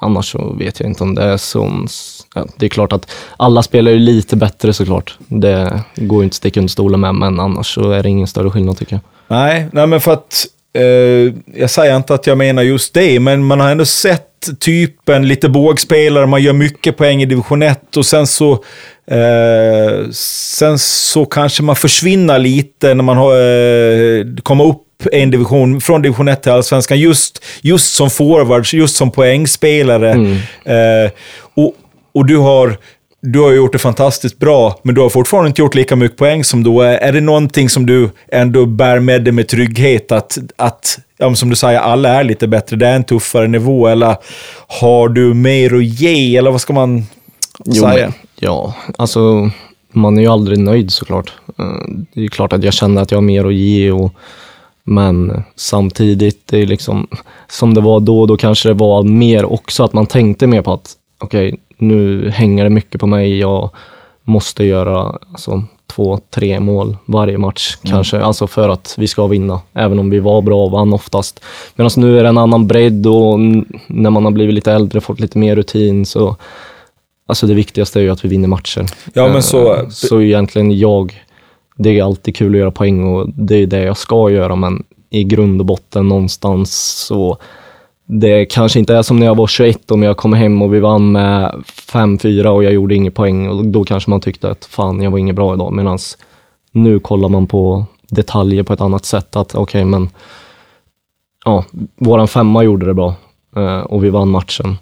[0.00, 1.88] Annars så vet jag inte om det är som...
[2.34, 5.18] Ja, det är klart att alla spelar ju lite bättre såklart.
[5.28, 8.26] Det går ju inte att sticka under stolen med, men annars så är det ingen
[8.26, 9.00] större skillnad tycker jag.
[9.28, 10.46] Nej, nej men för att...
[10.74, 10.82] Eh,
[11.60, 15.48] jag säger inte att jag menar just det, men man har ändå sett typen lite
[15.48, 18.52] bågspelare, man gör mycket poäng i division 1 och sen så...
[19.10, 25.80] Eh, sen så kanske man försvinner lite när man har, eh, kommer upp en division,
[25.80, 30.10] från division 1 till allsvenskan, just, just som forwards, just som poängspelare.
[30.10, 30.36] Mm.
[30.64, 31.10] Eh,
[31.54, 31.74] och,
[32.14, 32.76] och du har
[33.22, 36.44] du har gjort det fantastiskt bra, men du har fortfarande inte gjort lika mycket poäng
[36.44, 36.80] som då.
[36.80, 40.12] Är det någonting som du ändå bär med dig med trygghet?
[40.12, 43.86] Att, att ja, som du säger, alla är lite bättre, det är en tuffare nivå,
[43.86, 44.16] eller
[44.66, 47.04] har du mer att ge, eller vad ska man
[47.64, 48.06] jo, säga?
[48.06, 49.50] Men, ja, alltså
[49.92, 51.32] man är ju aldrig nöjd såklart.
[51.58, 51.64] Eh,
[52.14, 54.14] det är klart att jag känner att jag har mer att ge, och,
[54.84, 57.06] men samtidigt, det är liksom,
[57.48, 60.72] som det var då, då kanske det var mer också att man tänkte mer på
[60.72, 63.38] att okej, okay, nu hänger det mycket på mig.
[63.38, 63.70] Jag
[64.24, 67.92] måste göra alltså, två, tre mål varje match mm.
[67.92, 69.60] kanske, alltså för att vi ska vinna.
[69.72, 71.44] Även om vi var bra och vann oftast.
[71.74, 73.38] Medan nu är det en annan bredd och
[73.86, 76.36] när man har blivit lite äldre, fått lite mer rutin, så
[77.26, 78.86] Alltså det viktigaste är ju att vi vinner matcher.
[79.14, 79.74] Ja, men så...
[79.74, 81.22] Eh, så egentligen jag,
[81.76, 84.84] det är alltid kul att göra poäng och det är det jag ska göra, men
[85.10, 87.38] i grund och botten någonstans så
[88.20, 90.80] det kanske inte är som när jag var 21 om jag kom hem och vi
[90.80, 95.02] vann med 5-4 och jag gjorde inga poäng och då kanske man tyckte att fan,
[95.02, 95.72] jag var inget bra idag.
[95.72, 95.98] Medan
[96.72, 99.36] nu kollar man på detaljer på ett annat sätt.
[99.36, 100.08] Att okej, okay, men
[101.44, 101.64] ja,
[101.96, 103.14] våran femma gjorde det bra
[103.56, 104.76] eh, och vi vann matchen.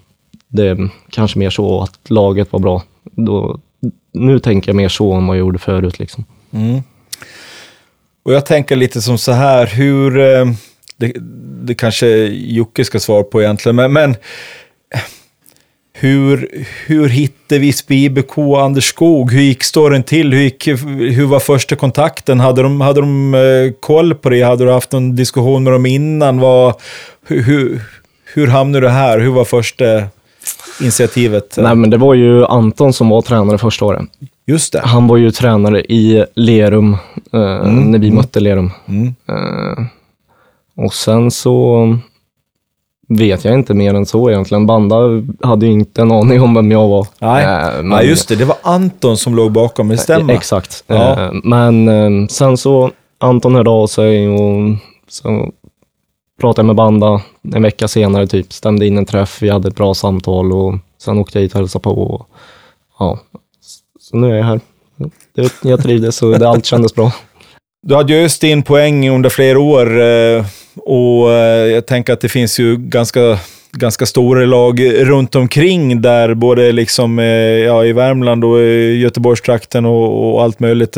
[0.47, 2.81] Det är kanske mer så att laget var bra.
[3.03, 3.59] Då,
[4.13, 5.99] nu tänker jag mer så än vad jag gjorde förut.
[5.99, 6.25] Liksom.
[6.51, 6.81] Mm.
[8.23, 10.45] Och jag tänker lite som så här, hur eh,
[11.01, 11.13] det,
[11.63, 14.15] det kanske Jocke ska svara på egentligen, men, men
[15.93, 19.31] hur, hur hittade vi IBK Anders Skog?
[19.31, 20.33] Hur gick storyn till?
[20.33, 22.39] Hur, gick, hur var första kontakten?
[22.39, 24.41] Hade de, hade de eh, koll på det?
[24.41, 26.39] Hade du haft någon diskussion med dem innan?
[26.39, 26.75] Var,
[27.27, 27.81] hur, hur,
[28.33, 29.19] hur hamnade du här?
[29.19, 30.03] Hur var första
[30.81, 31.55] initiativet?
[31.57, 34.01] Nej, men det var ju Anton som var tränare första året.
[34.45, 34.81] Just det.
[34.83, 36.97] Han var ju tränare i Lerum,
[37.33, 37.91] eh, mm.
[37.91, 38.15] när vi mm.
[38.15, 38.71] mötte Lerum.
[38.87, 39.07] Mm.
[39.07, 39.85] Eh,
[40.85, 41.87] och sen så
[43.07, 44.65] vet jag inte mer än så egentligen.
[44.65, 44.95] Banda
[45.41, 47.07] hade ju inte en aning om vem jag var.
[47.19, 48.35] Nej, äh, men, ja, just det.
[48.35, 50.33] Det var Anton som låg bakom, det stämmer.
[50.33, 50.83] Exakt.
[50.87, 51.25] Ja.
[51.25, 54.77] Äh, men äh, sen så, Anton hörde av sig och
[55.09, 55.51] så
[56.41, 57.21] pratade jag med Banda
[57.53, 59.41] en vecka senare, typ stämde in en träff.
[59.41, 61.91] Vi hade ett bra samtal och sen åkte jag hit och hälsade på.
[61.91, 62.27] Och,
[62.99, 63.19] ja,
[63.99, 64.59] så nu är jag här.
[65.61, 67.11] Jag trivdes och det, allt kändes bra.
[67.83, 72.21] Du hade ju öst in poäng under flera år eh, och eh, jag tänker att
[72.21, 73.39] det finns ju ganska,
[73.71, 79.85] ganska stora lag runt omkring där, både liksom, eh, ja, i Värmland och i Göteborgstrakten
[79.85, 80.97] och, och allt möjligt.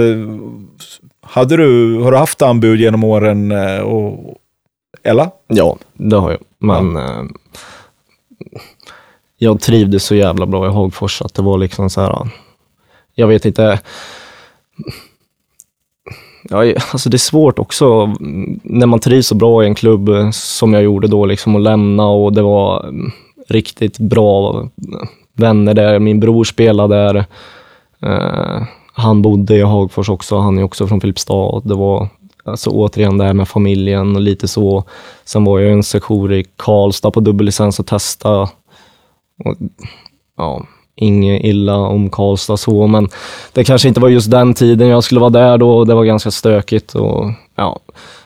[1.21, 3.51] Hade du, har du haft anbud genom åren?
[3.81, 4.37] Och,
[5.03, 5.27] eller?
[5.47, 6.39] Ja, det har jag.
[6.59, 7.27] Men ja.
[9.37, 12.29] jag trivdes så jävla bra i Hagfors att det var liksom så här,
[13.15, 13.79] jag vet inte
[16.49, 17.85] Ja, alltså det är svårt också
[18.19, 21.55] mm, när man trivs så bra i en klubb eh, som jag gjorde då, liksom
[21.55, 23.11] att lämna och det var mm,
[23.47, 25.99] riktigt bra mm, vänner där.
[25.99, 27.25] Min bror spelade där.
[28.01, 31.61] Eh, han bodde i Hagfors också, han är också från Filipstad.
[31.63, 32.07] Det var
[32.43, 34.83] alltså återigen det här med familjen och lite så.
[35.25, 38.41] Sen var jag i en sektion i Karlstad på dubbellicens och testa.
[38.41, 38.49] Och,
[40.37, 43.09] ja, inget illa om Karlstad så, men
[43.53, 45.85] det kanske inte var just den tiden jag skulle vara där då.
[45.85, 47.79] Det var ganska stökigt och ja,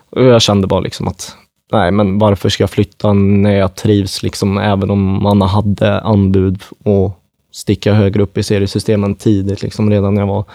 [0.09, 1.35] och jag kände bara liksom att
[1.71, 6.61] nej, men varför ska jag flytta när jag trivs, liksom, även om man hade anbud
[6.83, 7.19] och
[7.51, 10.45] sticka högre upp i seriesystemen tidigt, liksom, redan när jag var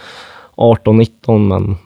[0.57, 1.77] 18-19, men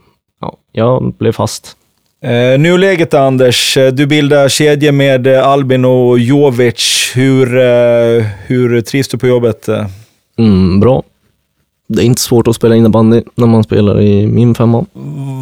[0.40, 1.76] ja, jag blev fast.
[2.22, 7.12] Eh, nuläget Anders, du bildar kedja med eh, Albin och Jovic.
[7.14, 9.68] Hur, eh, hur trivs du på jobbet?
[9.68, 9.86] Eh?
[10.36, 11.02] Mm, bra.
[11.88, 14.84] Det är inte svårt att spela innebandy när man spelar i min femma.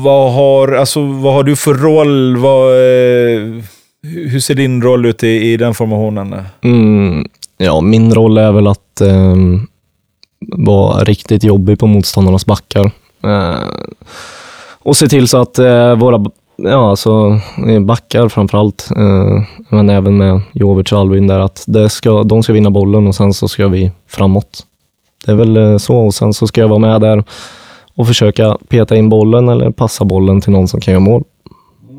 [0.05, 2.37] Vad har, alltså, vad har du för roll?
[2.37, 3.65] Vad, eh,
[4.03, 6.37] hur ser din roll ut i, i den formationen?
[6.63, 7.29] Mm,
[7.59, 9.37] ja, min roll är väl att eh,
[10.57, 12.91] vara riktigt jobbig på motståndarnas backar.
[13.25, 13.69] Eh,
[14.79, 16.25] och se till så att eh, våra
[16.57, 17.41] ja, alltså,
[17.81, 22.53] backar framförallt, eh, men även med Jovic och Alvin där, att det ska, de ska
[22.53, 24.67] vinna bollen och sen så ska vi framåt.
[25.25, 27.25] Det är väl eh, så och sen så ska jag vara med där
[27.95, 31.23] och försöka peta in bollen eller passa bollen till någon som kan göra mål.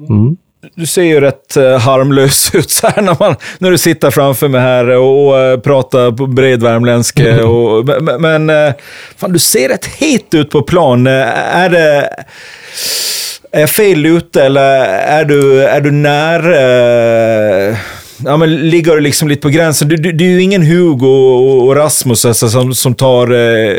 [0.10, 0.38] Mm.
[0.76, 4.48] Du ser ju rätt uh, harmlös ut så här när, man, när du sitter framför
[4.48, 7.24] mig här och, och uh, pratar på bred värmländska.
[7.46, 8.22] Mm.
[8.22, 8.74] men
[9.18, 11.08] fan, du ser rätt het ut på plan.
[11.08, 12.10] är det...
[13.52, 16.56] Är jag fel ute eller är du, är du nära
[18.18, 19.88] ja, men ligger liksom lite på gränsen.
[19.88, 23.76] Du, du, du är ju ingen Hugo och, och Rasmus alltså, som, som tar eh,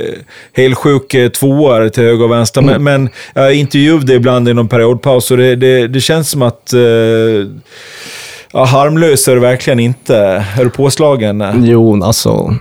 [0.52, 2.60] helsjuk eh, tvåor till höger och vänster.
[2.62, 2.82] Mm.
[2.82, 3.10] Men, men
[3.44, 6.80] jag intervjuade ibland i någon periodpaus och det, det, det känns som att eh,
[8.52, 10.16] ja, harmlös är du verkligen inte.
[10.58, 11.44] Är du påslagen?
[11.64, 12.56] Jo, alltså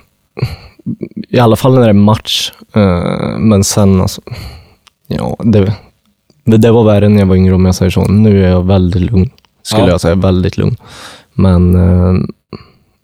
[1.29, 2.51] i alla fall när det är match.
[2.77, 4.21] Uh, men sen alltså,
[5.07, 5.73] ja, det,
[6.43, 8.05] det, det var värre när jag var yngre om jag säger så.
[8.05, 9.29] Nu är jag väldigt lugn,
[9.63, 9.89] skulle ja.
[9.89, 10.15] jag säga.
[10.15, 10.77] Väldigt lugn.
[11.35, 12.13] Men eh,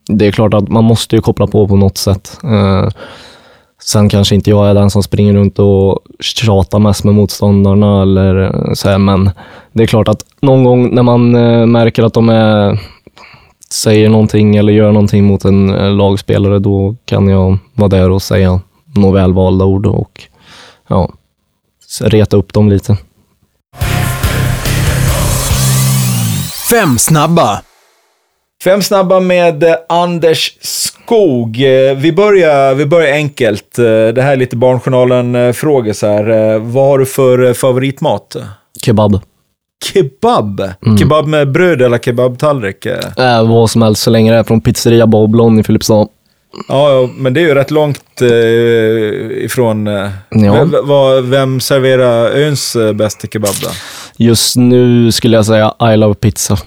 [0.07, 2.39] det är klart att man måste ju koppla på på något sätt.
[2.43, 2.89] Eh,
[3.83, 8.41] sen kanske inte jag är den som springer runt och tjatar mest med motståndarna, eller
[8.43, 9.31] eh, så här, men
[9.71, 12.79] det är klart att någon gång när man eh, märker att de är,
[13.69, 18.21] säger någonting eller gör någonting mot en eh, lagspelare, då kan jag vara där och
[18.21, 18.59] säga
[18.95, 20.21] några välvalda ord och
[20.87, 21.09] ja,
[22.01, 22.97] reta upp dem lite.
[26.71, 27.61] Fem snabba
[28.63, 31.61] Fem snabba med eh, Anders Skog.
[31.61, 33.79] Eh, vi börjar, vi börjar enkelt.
[33.79, 36.57] Eh, det här är lite Barnjournalen-frågor så här.
[36.59, 38.35] Vad har du för favoritmat?
[38.81, 39.19] Kebab.
[39.93, 40.59] Kebab?
[40.85, 40.97] Mm.
[40.97, 42.85] Kebab med bröd eller kebabtallrik?
[42.85, 46.07] Äh, vad som helst, så länge det är från pizzeria Boblon i Filipstad.
[46.67, 48.27] Ja, men det är ju rätt långt eh,
[49.45, 49.85] ifrån...
[50.29, 50.67] Ja.
[50.85, 53.69] vem, vem serverar öns bästa kebab då?
[54.17, 56.57] Just nu skulle jag säga I love pizza.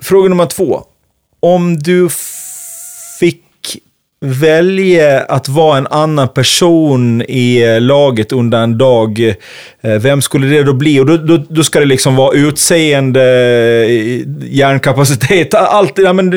[0.00, 0.82] Fråga nummer två
[1.40, 2.08] om du
[3.20, 3.42] fick
[4.20, 9.34] välja att vara en annan person i eh, laget under en dag,
[9.80, 11.00] eh, vem skulle det då bli?
[11.00, 13.22] Och då, då, då ska det liksom vara utseende,
[13.86, 14.20] eh,
[14.50, 15.98] hjärnkapacitet, allt.
[15.98, 16.30] Ja, men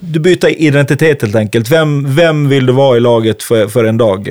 [0.00, 1.70] du byter identitet helt enkelt.
[1.70, 4.28] Vem, vem vill du vara i laget för, för en dag?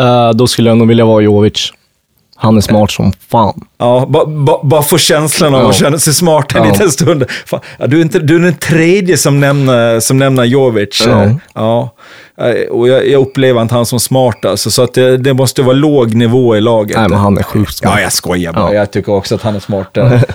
[0.00, 1.72] Uh, då skulle jag nog vilja vara Jovic.
[2.36, 3.66] Han är smart som fan.
[3.78, 5.68] Ja, bara ba, ba få känslan av ja.
[5.68, 6.72] att känna sig smart en ja.
[6.72, 7.24] liten stund.
[7.46, 11.02] Fan, du, är inte, du är den tredje som nämner, som nämner Jovic.
[11.06, 11.30] Ja.
[11.54, 11.94] ja.
[12.70, 15.72] Och jag, jag upplever inte han som smart alltså, så att det, det, måste vara
[15.72, 16.96] låg nivå i laget.
[16.96, 17.92] Nej, men han är sjukt smart.
[17.96, 18.74] Ja, jag skojar bara.
[18.74, 18.74] Ja.
[18.74, 19.88] Jag tycker också att han är smart.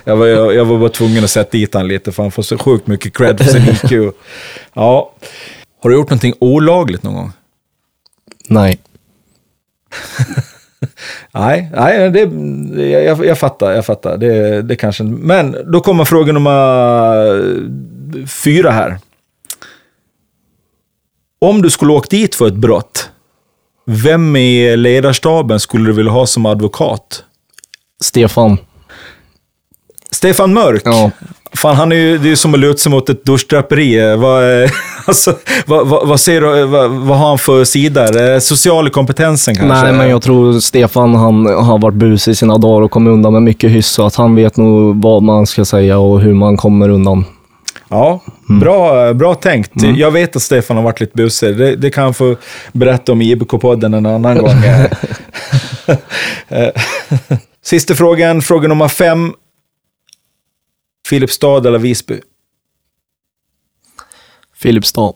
[0.04, 2.44] Jag var, jag, jag var bara tvungen att sätta dit honom lite, för han får
[2.44, 4.14] så sjukt mycket cred för sin IQ.
[4.74, 5.12] Ja.
[5.84, 7.32] Har du gjort någonting olagligt någon gång?
[8.48, 8.80] Nej.
[11.34, 12.20] nej, nej det,
[12.90, 13.72] jag, jag fattar.
[13.72, 14.18] Jag fattar.
[14.18, 18.98] Det, det kanske Men då kommer fråga nummer fyra här.
[21.42, 23.10] Om du skulle åka dit för ett brott,
[23.86, 27.24] vem i ledarstaben skulle du vilja ha som advokat?
[28.04, 28.58] Stefan.
[30.12, 30.82] Stefan Mörk?
[30.86, 31.12] Ja.
[31.56, 34.16] Fan, han är ju, det är som att luta sig mot ett duschdraperi.
[34.16, 34.70] Vad, eh,
[35.06, 35.34] alltså,
[35.66, 38.34] vad, vad, vad, ser du, vad, vad har han för sida?
[38.34, 39.84] Eh, Social kompetensen kanske?
[39.84, 43.34] Nej, men jag tror Stefan han har varit busig i sina dagar och kommit undan
[43.34, 46.58] med mycket hyss, så att han vet nog vad man ska säga och hur man
[46.58, 47.26] kommer undan.
[47.90, 48.20] Ja,
[48.62, 49.72] bra, bra tänkt.
[49.96, 51.58] Jag vet att Stefan har varit lite busig.
[51.58, 52.36] Det, det kan han få
[52.72, 54.52] berätta om i IBK-podden en annan gång.
[56.52, 56.70] Eh,
[57.62, 59.34] Sista frågan, fråga nummer fem.
[61.10, 62.22] Filipstad eller Visby?
[64.54, 65.14] Filipstad.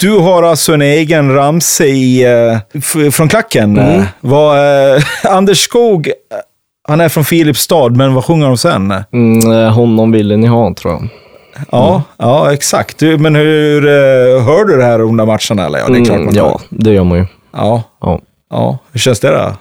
[0.00, 2.80] Du har alltså en egen ramse i, eh,
[3.10, 3.78] från klacken.
[3.78, 4.00] Mm.
[4.00, 4.58] Eh, Vad,
[4.96, 6.10] eh, Anders Skog,
[6.88, 8.94] han är från Filipstad, men vad sjunger de sen?
[9.12, 11.08] Mm, honom ville ni ha, tror jag.
[11.70, 13.00] Ja, ja exakt.
[13.00, 13.82] Men hur
[14.40, 15.66] hör du det här under matcherna?
[15.66, 15.78] Eller?
[15.78, 17.26] Ja, det är klart man Mm, ja, det gör man ju.
[17.52, 18.20] Ja, Ja.
[18.50, 18.78] ja.
[18.92, 19.52] Hur känns det då?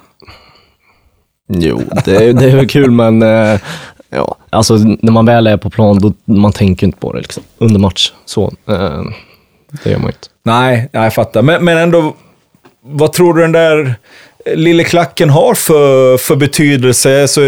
[1.53, 3.21] Jo, det, det är väl kul, men
[4.09, 7.43] ja, alltså, när man väl är på plan, då man tänker inte på det liksom,
[7.57, 8.11] under match.
[8.25, 9.01] Så, eh,
[9.83, 10.27] det gör man inte.
[10.43, 11.41] Nej, jag fattar.
[11.41, 12.15] Men, men ändå,
[12.81, 13.95] vad tror du den där
[14.45, 17.27] eh, lille klacken har för, för betydelse?
[17.27, 17.41] Så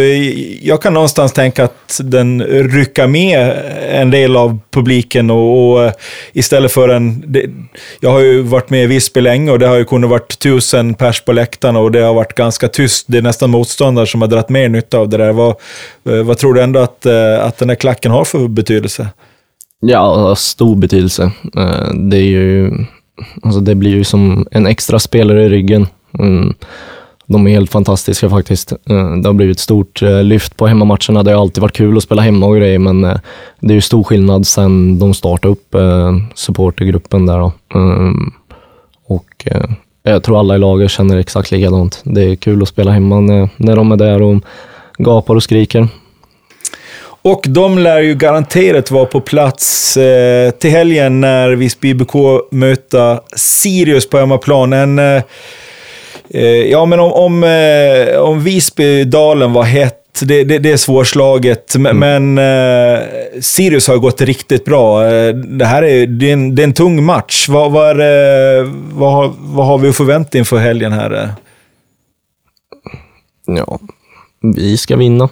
[0.61, 5.91] jag kan någonstans tänka att den rycker med en del av publiken och, och eh,
[6.33, 7.23] istället för en...
[7.27, 7.45] Det,
[7.99, 10.93] jag har ju varit med i Visby länge och det har ju kunnat varit tusen
[10.93, 13.05] pers på läktarna och det har varit ganska tyst.
[13.07, 15.31] Det är nästan motståndare som har dragit mer nytta av det där.
[15.31, 15.49] Vad,
[16.09, 17.05] eh, vad tror du ändå att,
[17.39, 19.07] att den där klacken har för betydelse?
[19.81, 21.31] Ja, stor betydelse.
[21.57, 22.71] Eh, det, är ju,
[23.41, 25.87] alltså det blir ju som en extra spelare i ryggen.
[26.19, 26.53] Mm.
[27.25, 28.71] De är helt fantastiska faktiskt.
[28.71, 31.23] Eh, det har blivit ett stort eh, lyft på hemmamatcherna.
[31.23, 33.01] Det har alltid varit kul att spela hemma och grejer, men
[33.59, 35.75] det är ju stor skillnad sen de startade upp
[36.35, 37.39] supportergruppen där.
[37.39, 37.51] Då.
[39.07, 39.47] Och
[40.03, 42.01] jag tror alla i laget känner exakt likadant.
[42.03, 44.43] Det är kul att spela hemma när, när de är där och
[44.97, 45.87] gapar och skriker.
[47.21, 52.13] Och de lär ju garanterat vara på plats eh, till helgen när Visby IBK
[52.51, 54.73] möter Sirius på hemmaplan.
[54.73, 55.21] En, eh,
[56.29, 61.75] eh, ja, men om, om, eh, om Visby-Dalen var hett, det, det, det är svårslaget.
[61.75, 62.99] Men, men eh,
[63.41, 65.05] Sirius har gått riktigt bra.
[65.07, 67.49] Eh, Det här är, det är, en, det är en tung match.
[67.49, 68.63] Vad, vad, det-
[68.93, 71.29] vad, har, vad har vi att förvänta inför helgen här?
[73.45, 73.79] Ja,
[74.55, 75.29] vi ska vinna.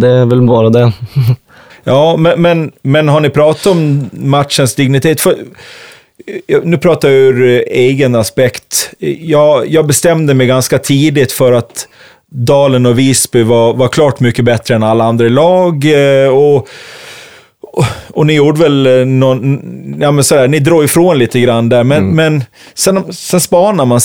[0.00, 0.92] Det är väl bara det.
[1.88, 5.20] Ja, men, men, men har ni pratat om matchens dignitet?
[5.20, 5.36] För,
[6.46, 8.90] eh, nu pratar jag ur eh, egen aspekt.
[9.20, 11.88] Jag, jag bestämde mig ganska tidigt för att
[12.30, 15.84] Dalen och Visby var, var klart mycket bättre än alla andra lag.
[15.84, 16.68] Eh, och,
[18.12, 19.60] och, ni gjorde väl eh, någon...
[20.00, 24.00] Ja, men sådär, ni drog ifrån lite grann där, men, men sen, sen spanar man.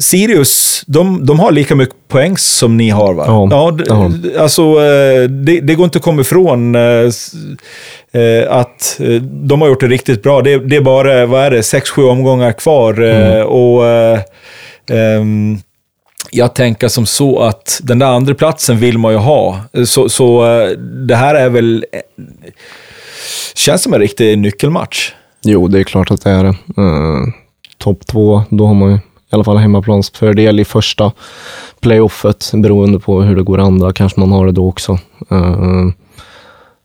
[0.00, 3.24] Sirius, de, de har lika mycket poäng som ni har, va?
[3.50, 7.08] Ja, d- det har Alltså, eh, det, det går inte att komma ifrån eh,
[8.48, 10.40] att de har gjort det riktigt bra.
[10.42, 13.02] Det, det är bara, vad är det, sex, sju omgångar kvar.
[13.02, 13.86] eh, Och
[14.90, 15.58] ehm,
[16.30, 19.60] jag tänker som så att den där andra platsen vill man ju ha.
[19.86, 20.42] Så, så
[21.06, 21.84] det här är väl...
[23.54, 25.12] Känns som en riktig nyckelmatch.
[25.44, 26.54] Jo, det är klart att det är det.
[26.82, 27.34] Eh,
[27.78, 29.00] topp två, då har man ju i
[29.30, 31.12] alla fall hemmaplansfördel i första
[31.80, 32.50] playoffet.
[32.54, 34.98] Beroende på hur det går i andra kanske man har det då också.
[35.30, 35.88] Eh,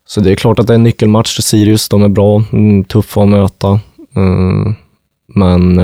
[0.07, 1.89] så det är klart att det är en nyckelmatch för Sirius.
[1.89, 3.71] De är bra, mm, tuffa att möta.
[4.15, 4.73] Eh,
[5.27, 5.75] men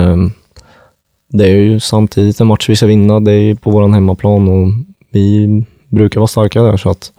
[1.29, 3.19] det är ju samtidigt en match vi ska vinna.
[3.19, 4.67] Det är ju på vår hemmaplan och
[5.11, 5.47] vi
[5.89, 6.77] brukar vara starka där.
[6.77, 7.11] Så att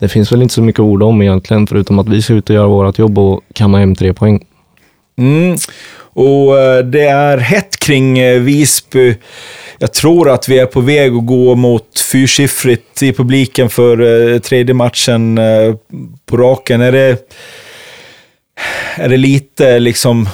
[0.00, 2.56] det finns väl inte så mycket ord om egentligen, förutom att vi ska ut och
[2.56, 4.46] göra vårt jobb och kamma hem tre poäng.
[5.18, 5.56] Mm.
[6.12, 9.16] Och eh, det är hett kring eh, Visby.
[9.78, 14.00] Jag tror att vi är på väg att gå mot fyrsiffrigt i publiken för
[14.32, 15.40] eh, tredje matchen
[16.26, 16.80] på raken.
[16.80, 17.32] Är det,
[18.96, 20.28] är det lite liksom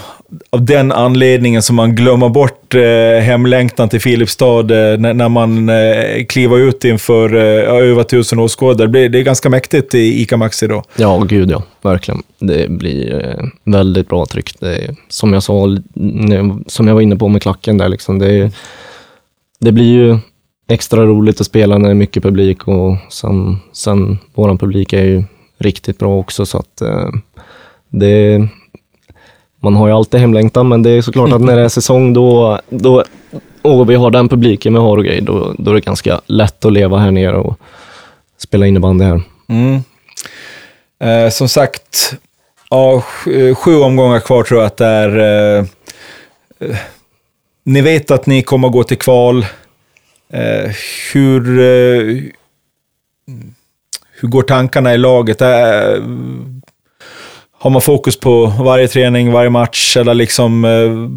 [0.50, 5.68] av den anledningen som man glömmer bort eh, hemlängtan till Filipstad eh, när, när man
[5.68, 8.86] eh, kliver ut inför eh, över tusen åskådare.
[8.86, 10.82] Det, blir- det är ganska mäktigt i ICA Maxi då.
[10.96, 12.22] Ja, gud ja, verkligen.
[12.38, 14.60] Det blir eh, väldigt bra tryck.
[14.60, 15.76] Det är, som jag sa,
[16.66, 18.50] som jag var inne på med klacken där, liksom, det, är-
[19.60, 20.18] det blir ju
[20.68, 25.04] extra roligt att spela när det är mycket publik och sen, sen vår publik är
[25.04, 25.24] ju
[25.58, 26.46] riktigt bra också.
[26.46, 27.08] Så att eh,
[27.90, 28.48] det,
[29.64, 32.60] man har ju alltid hemlängtan, men det är såklart att när det är säsong då,
[32.68, 33.04] då
[33.62, 36.64] och vi har den publiken vi har och grejer, då, då är det ganska lätt
[36.64, 37.58] att leva här nere och
[38.38, 39.22] spela innebandy här.
[39.48, 39.82] Mm.
[41.00, 42.14] Eh, som sagt,
[42.70, 45.18] ja, sju, eh, sju omgångar kvar tror jag att det är.
[45.18, 45.64] Eh,
[46.60, 46.76] eh
[47.66, 49.46] ni vet att ni kommer att gå till kval.
[50.32, 50.70] Eh,
[51.12, 52.22] hur, eh,
[54.20, 55.42] hur går tankarna i laget?
[55.42, 55.48] Eh,
[57.64, 61.08] har man fokus på varje träning, varje match eller liksom eh,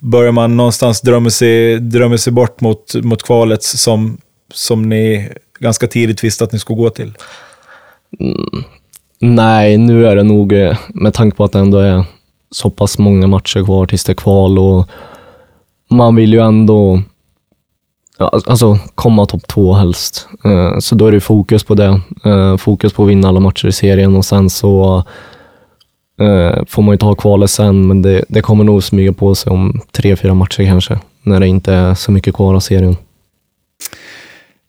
[0.00, 4.18] börjar man någonstans drömma sig, drömma sig bort mot, mot kvalet som,
[4.52, 5.28] som ni
[5.60, 7.12] ganska tidigt visste att ni skulle gå till?
[8.20, 8.64] Mm.
[9.20, 12.04] Nej, nu är det nog, eh, med tanke på att det ändå är
[12.50, 14.88] så pass många matcher kvar tills det är kval och
[15.90, 17.02] man vill ju ändå
[18.18, 20.28] alltså, alltså komma topp två helst.
[20.44, 22.00] Eh, Så då är det fokus på det.
[22.24, 25.04] Eh, Fokus på att vinna alla matcher i serien och sen så
[26.20, 29.50] eh, får man ju ta kvalet sen, men det, det kommer nog smyga på sig
[29.52, 32.96] om tre, fyra matcher kanske, när det inte är så mycket kvar av serien.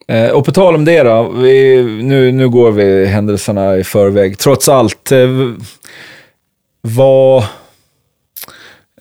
[0.08, 4.38] Eh, och på tal om det då, vi, nu, nu går vi händelserna i förväg.
[4.38, 5.30] Trots allt, eh,
[6.82, 7.44] vad,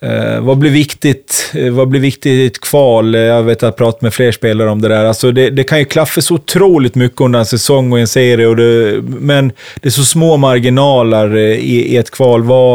[0.03, 1.51] eh, vad blir viktigt?
[1.55, 3.15] Eh, vad blir viktigt i ett kval?
[3.15, 5.05] Eh, Jag vet att jag pratat med fler spelare om det där.
[5.05, 8.47] Alltså det, det kan ju klaffa så otroligt mycket under en säsong och en serie,
[8.47, 12.43] och det, men det är så små marginaler eh, i, i ett kval.
[12.43, 12.75] Vad,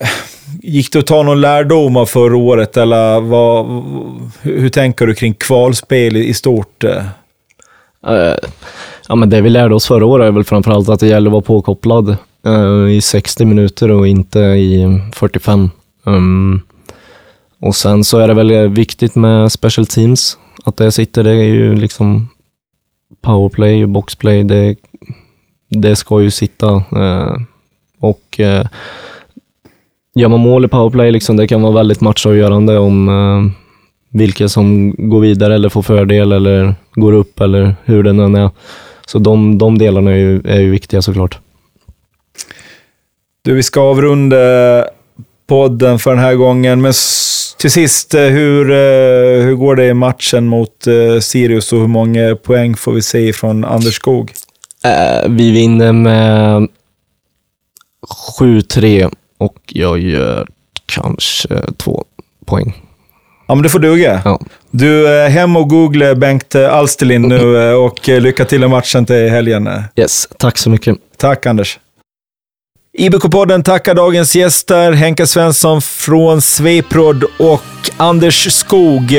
[0.00, 0.08] eh,
[0.62, 3.66] Gick det att ta någon lärdom av förra året, eller vad,
[4.42, 6.84] hur, tänker du kring kvalspel i, i stort?
[6.84, 7.02] Eh?
[9.08, 11.32] Ja, men det vi lärde oss förra året är väl framförallt att det gäller att
[11.32, 12.16] vara påkopplad
[12.46, 15.70] eh, i 60 minuter och inte i 45.
[16.06, 16.60] Um,
[17.60, 21.24] och sen så är det väl viktigt med special teams, att det sitter.
[21.24, 22.28] Det är ju liksom
[23.20, 24.76] powerplay och boxplay, det,
[25.68, 26.74] det ska ju sitta.
[26.76, 27.36] eh,
[28.00, 28.66] och eh,
[30.14, 33.62] gör man mål i powerplay, liksom, det kan vara väldigt matchavgörande om eh,
[34.18, 38.50] vilka som går vidare eller får fördel eller går upp eller hur det än är.
[39.06, 41.38] Så de, de delarna är ju, är ju viktiga såklart.
[43.42, 44.36] Du, vi ska avrunda
[45.46, 46.92] podden för den här gången, men
[47.58, 51.86] till sist, eh, hur, eh, hur går det i matchen mot eh, Sirius och hur
[51.86, 54.32] många poäng får vi se från Anders Skog?
[55.28, 56.68] Vi vinner med
[58.38, 60.46] 7-3 och jag gör
[60.86, 62.04] kanske två
[62.44, 62.82] poäng.
[63.48, 64.22] Ja, men det får duga.
[64.24, 64.40] Ja.
[64.70, 69.68] Du, hem och googla Bengt Alsterlind nu och lycka till i matchen till helgen.
[69.96, 70.96] Yes, tack så mycket.
[71.16, 71.78] Tack Anders.
[72.98, 77.62] IBK-podden tackar dagens gäster, Henke Svensson från Sveprod och
[77.96, 79.16] Anders Skog.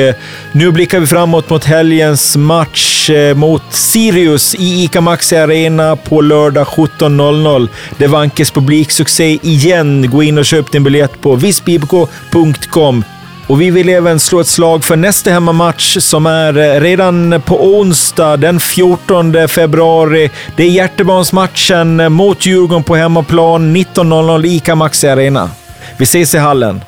[0.51, 6.21] Nu blickar vi framåt mot helgens match eh, mot Sirius i ICA Maxi Arena på
[6.21, 7.69] lördag 17.00.
[7.97, 10.09] Det vankes publiksuccé igen.
[10.11, 13.03] Gå in och köp din biljett på visbibk.com.
[13.47, 17.65] Och vi vill även slå ett slag för nästa hemmamatch som är eh, redan på
[17.79, 20.29] onsdag den 14 februari.
[20.55, 25.49] Det är hjärtebarnsmatchen mot Djurgården på hemmaplan 19.00 ICA Maxi Arena.
[25.97, 26.81] Vi ses i hallen.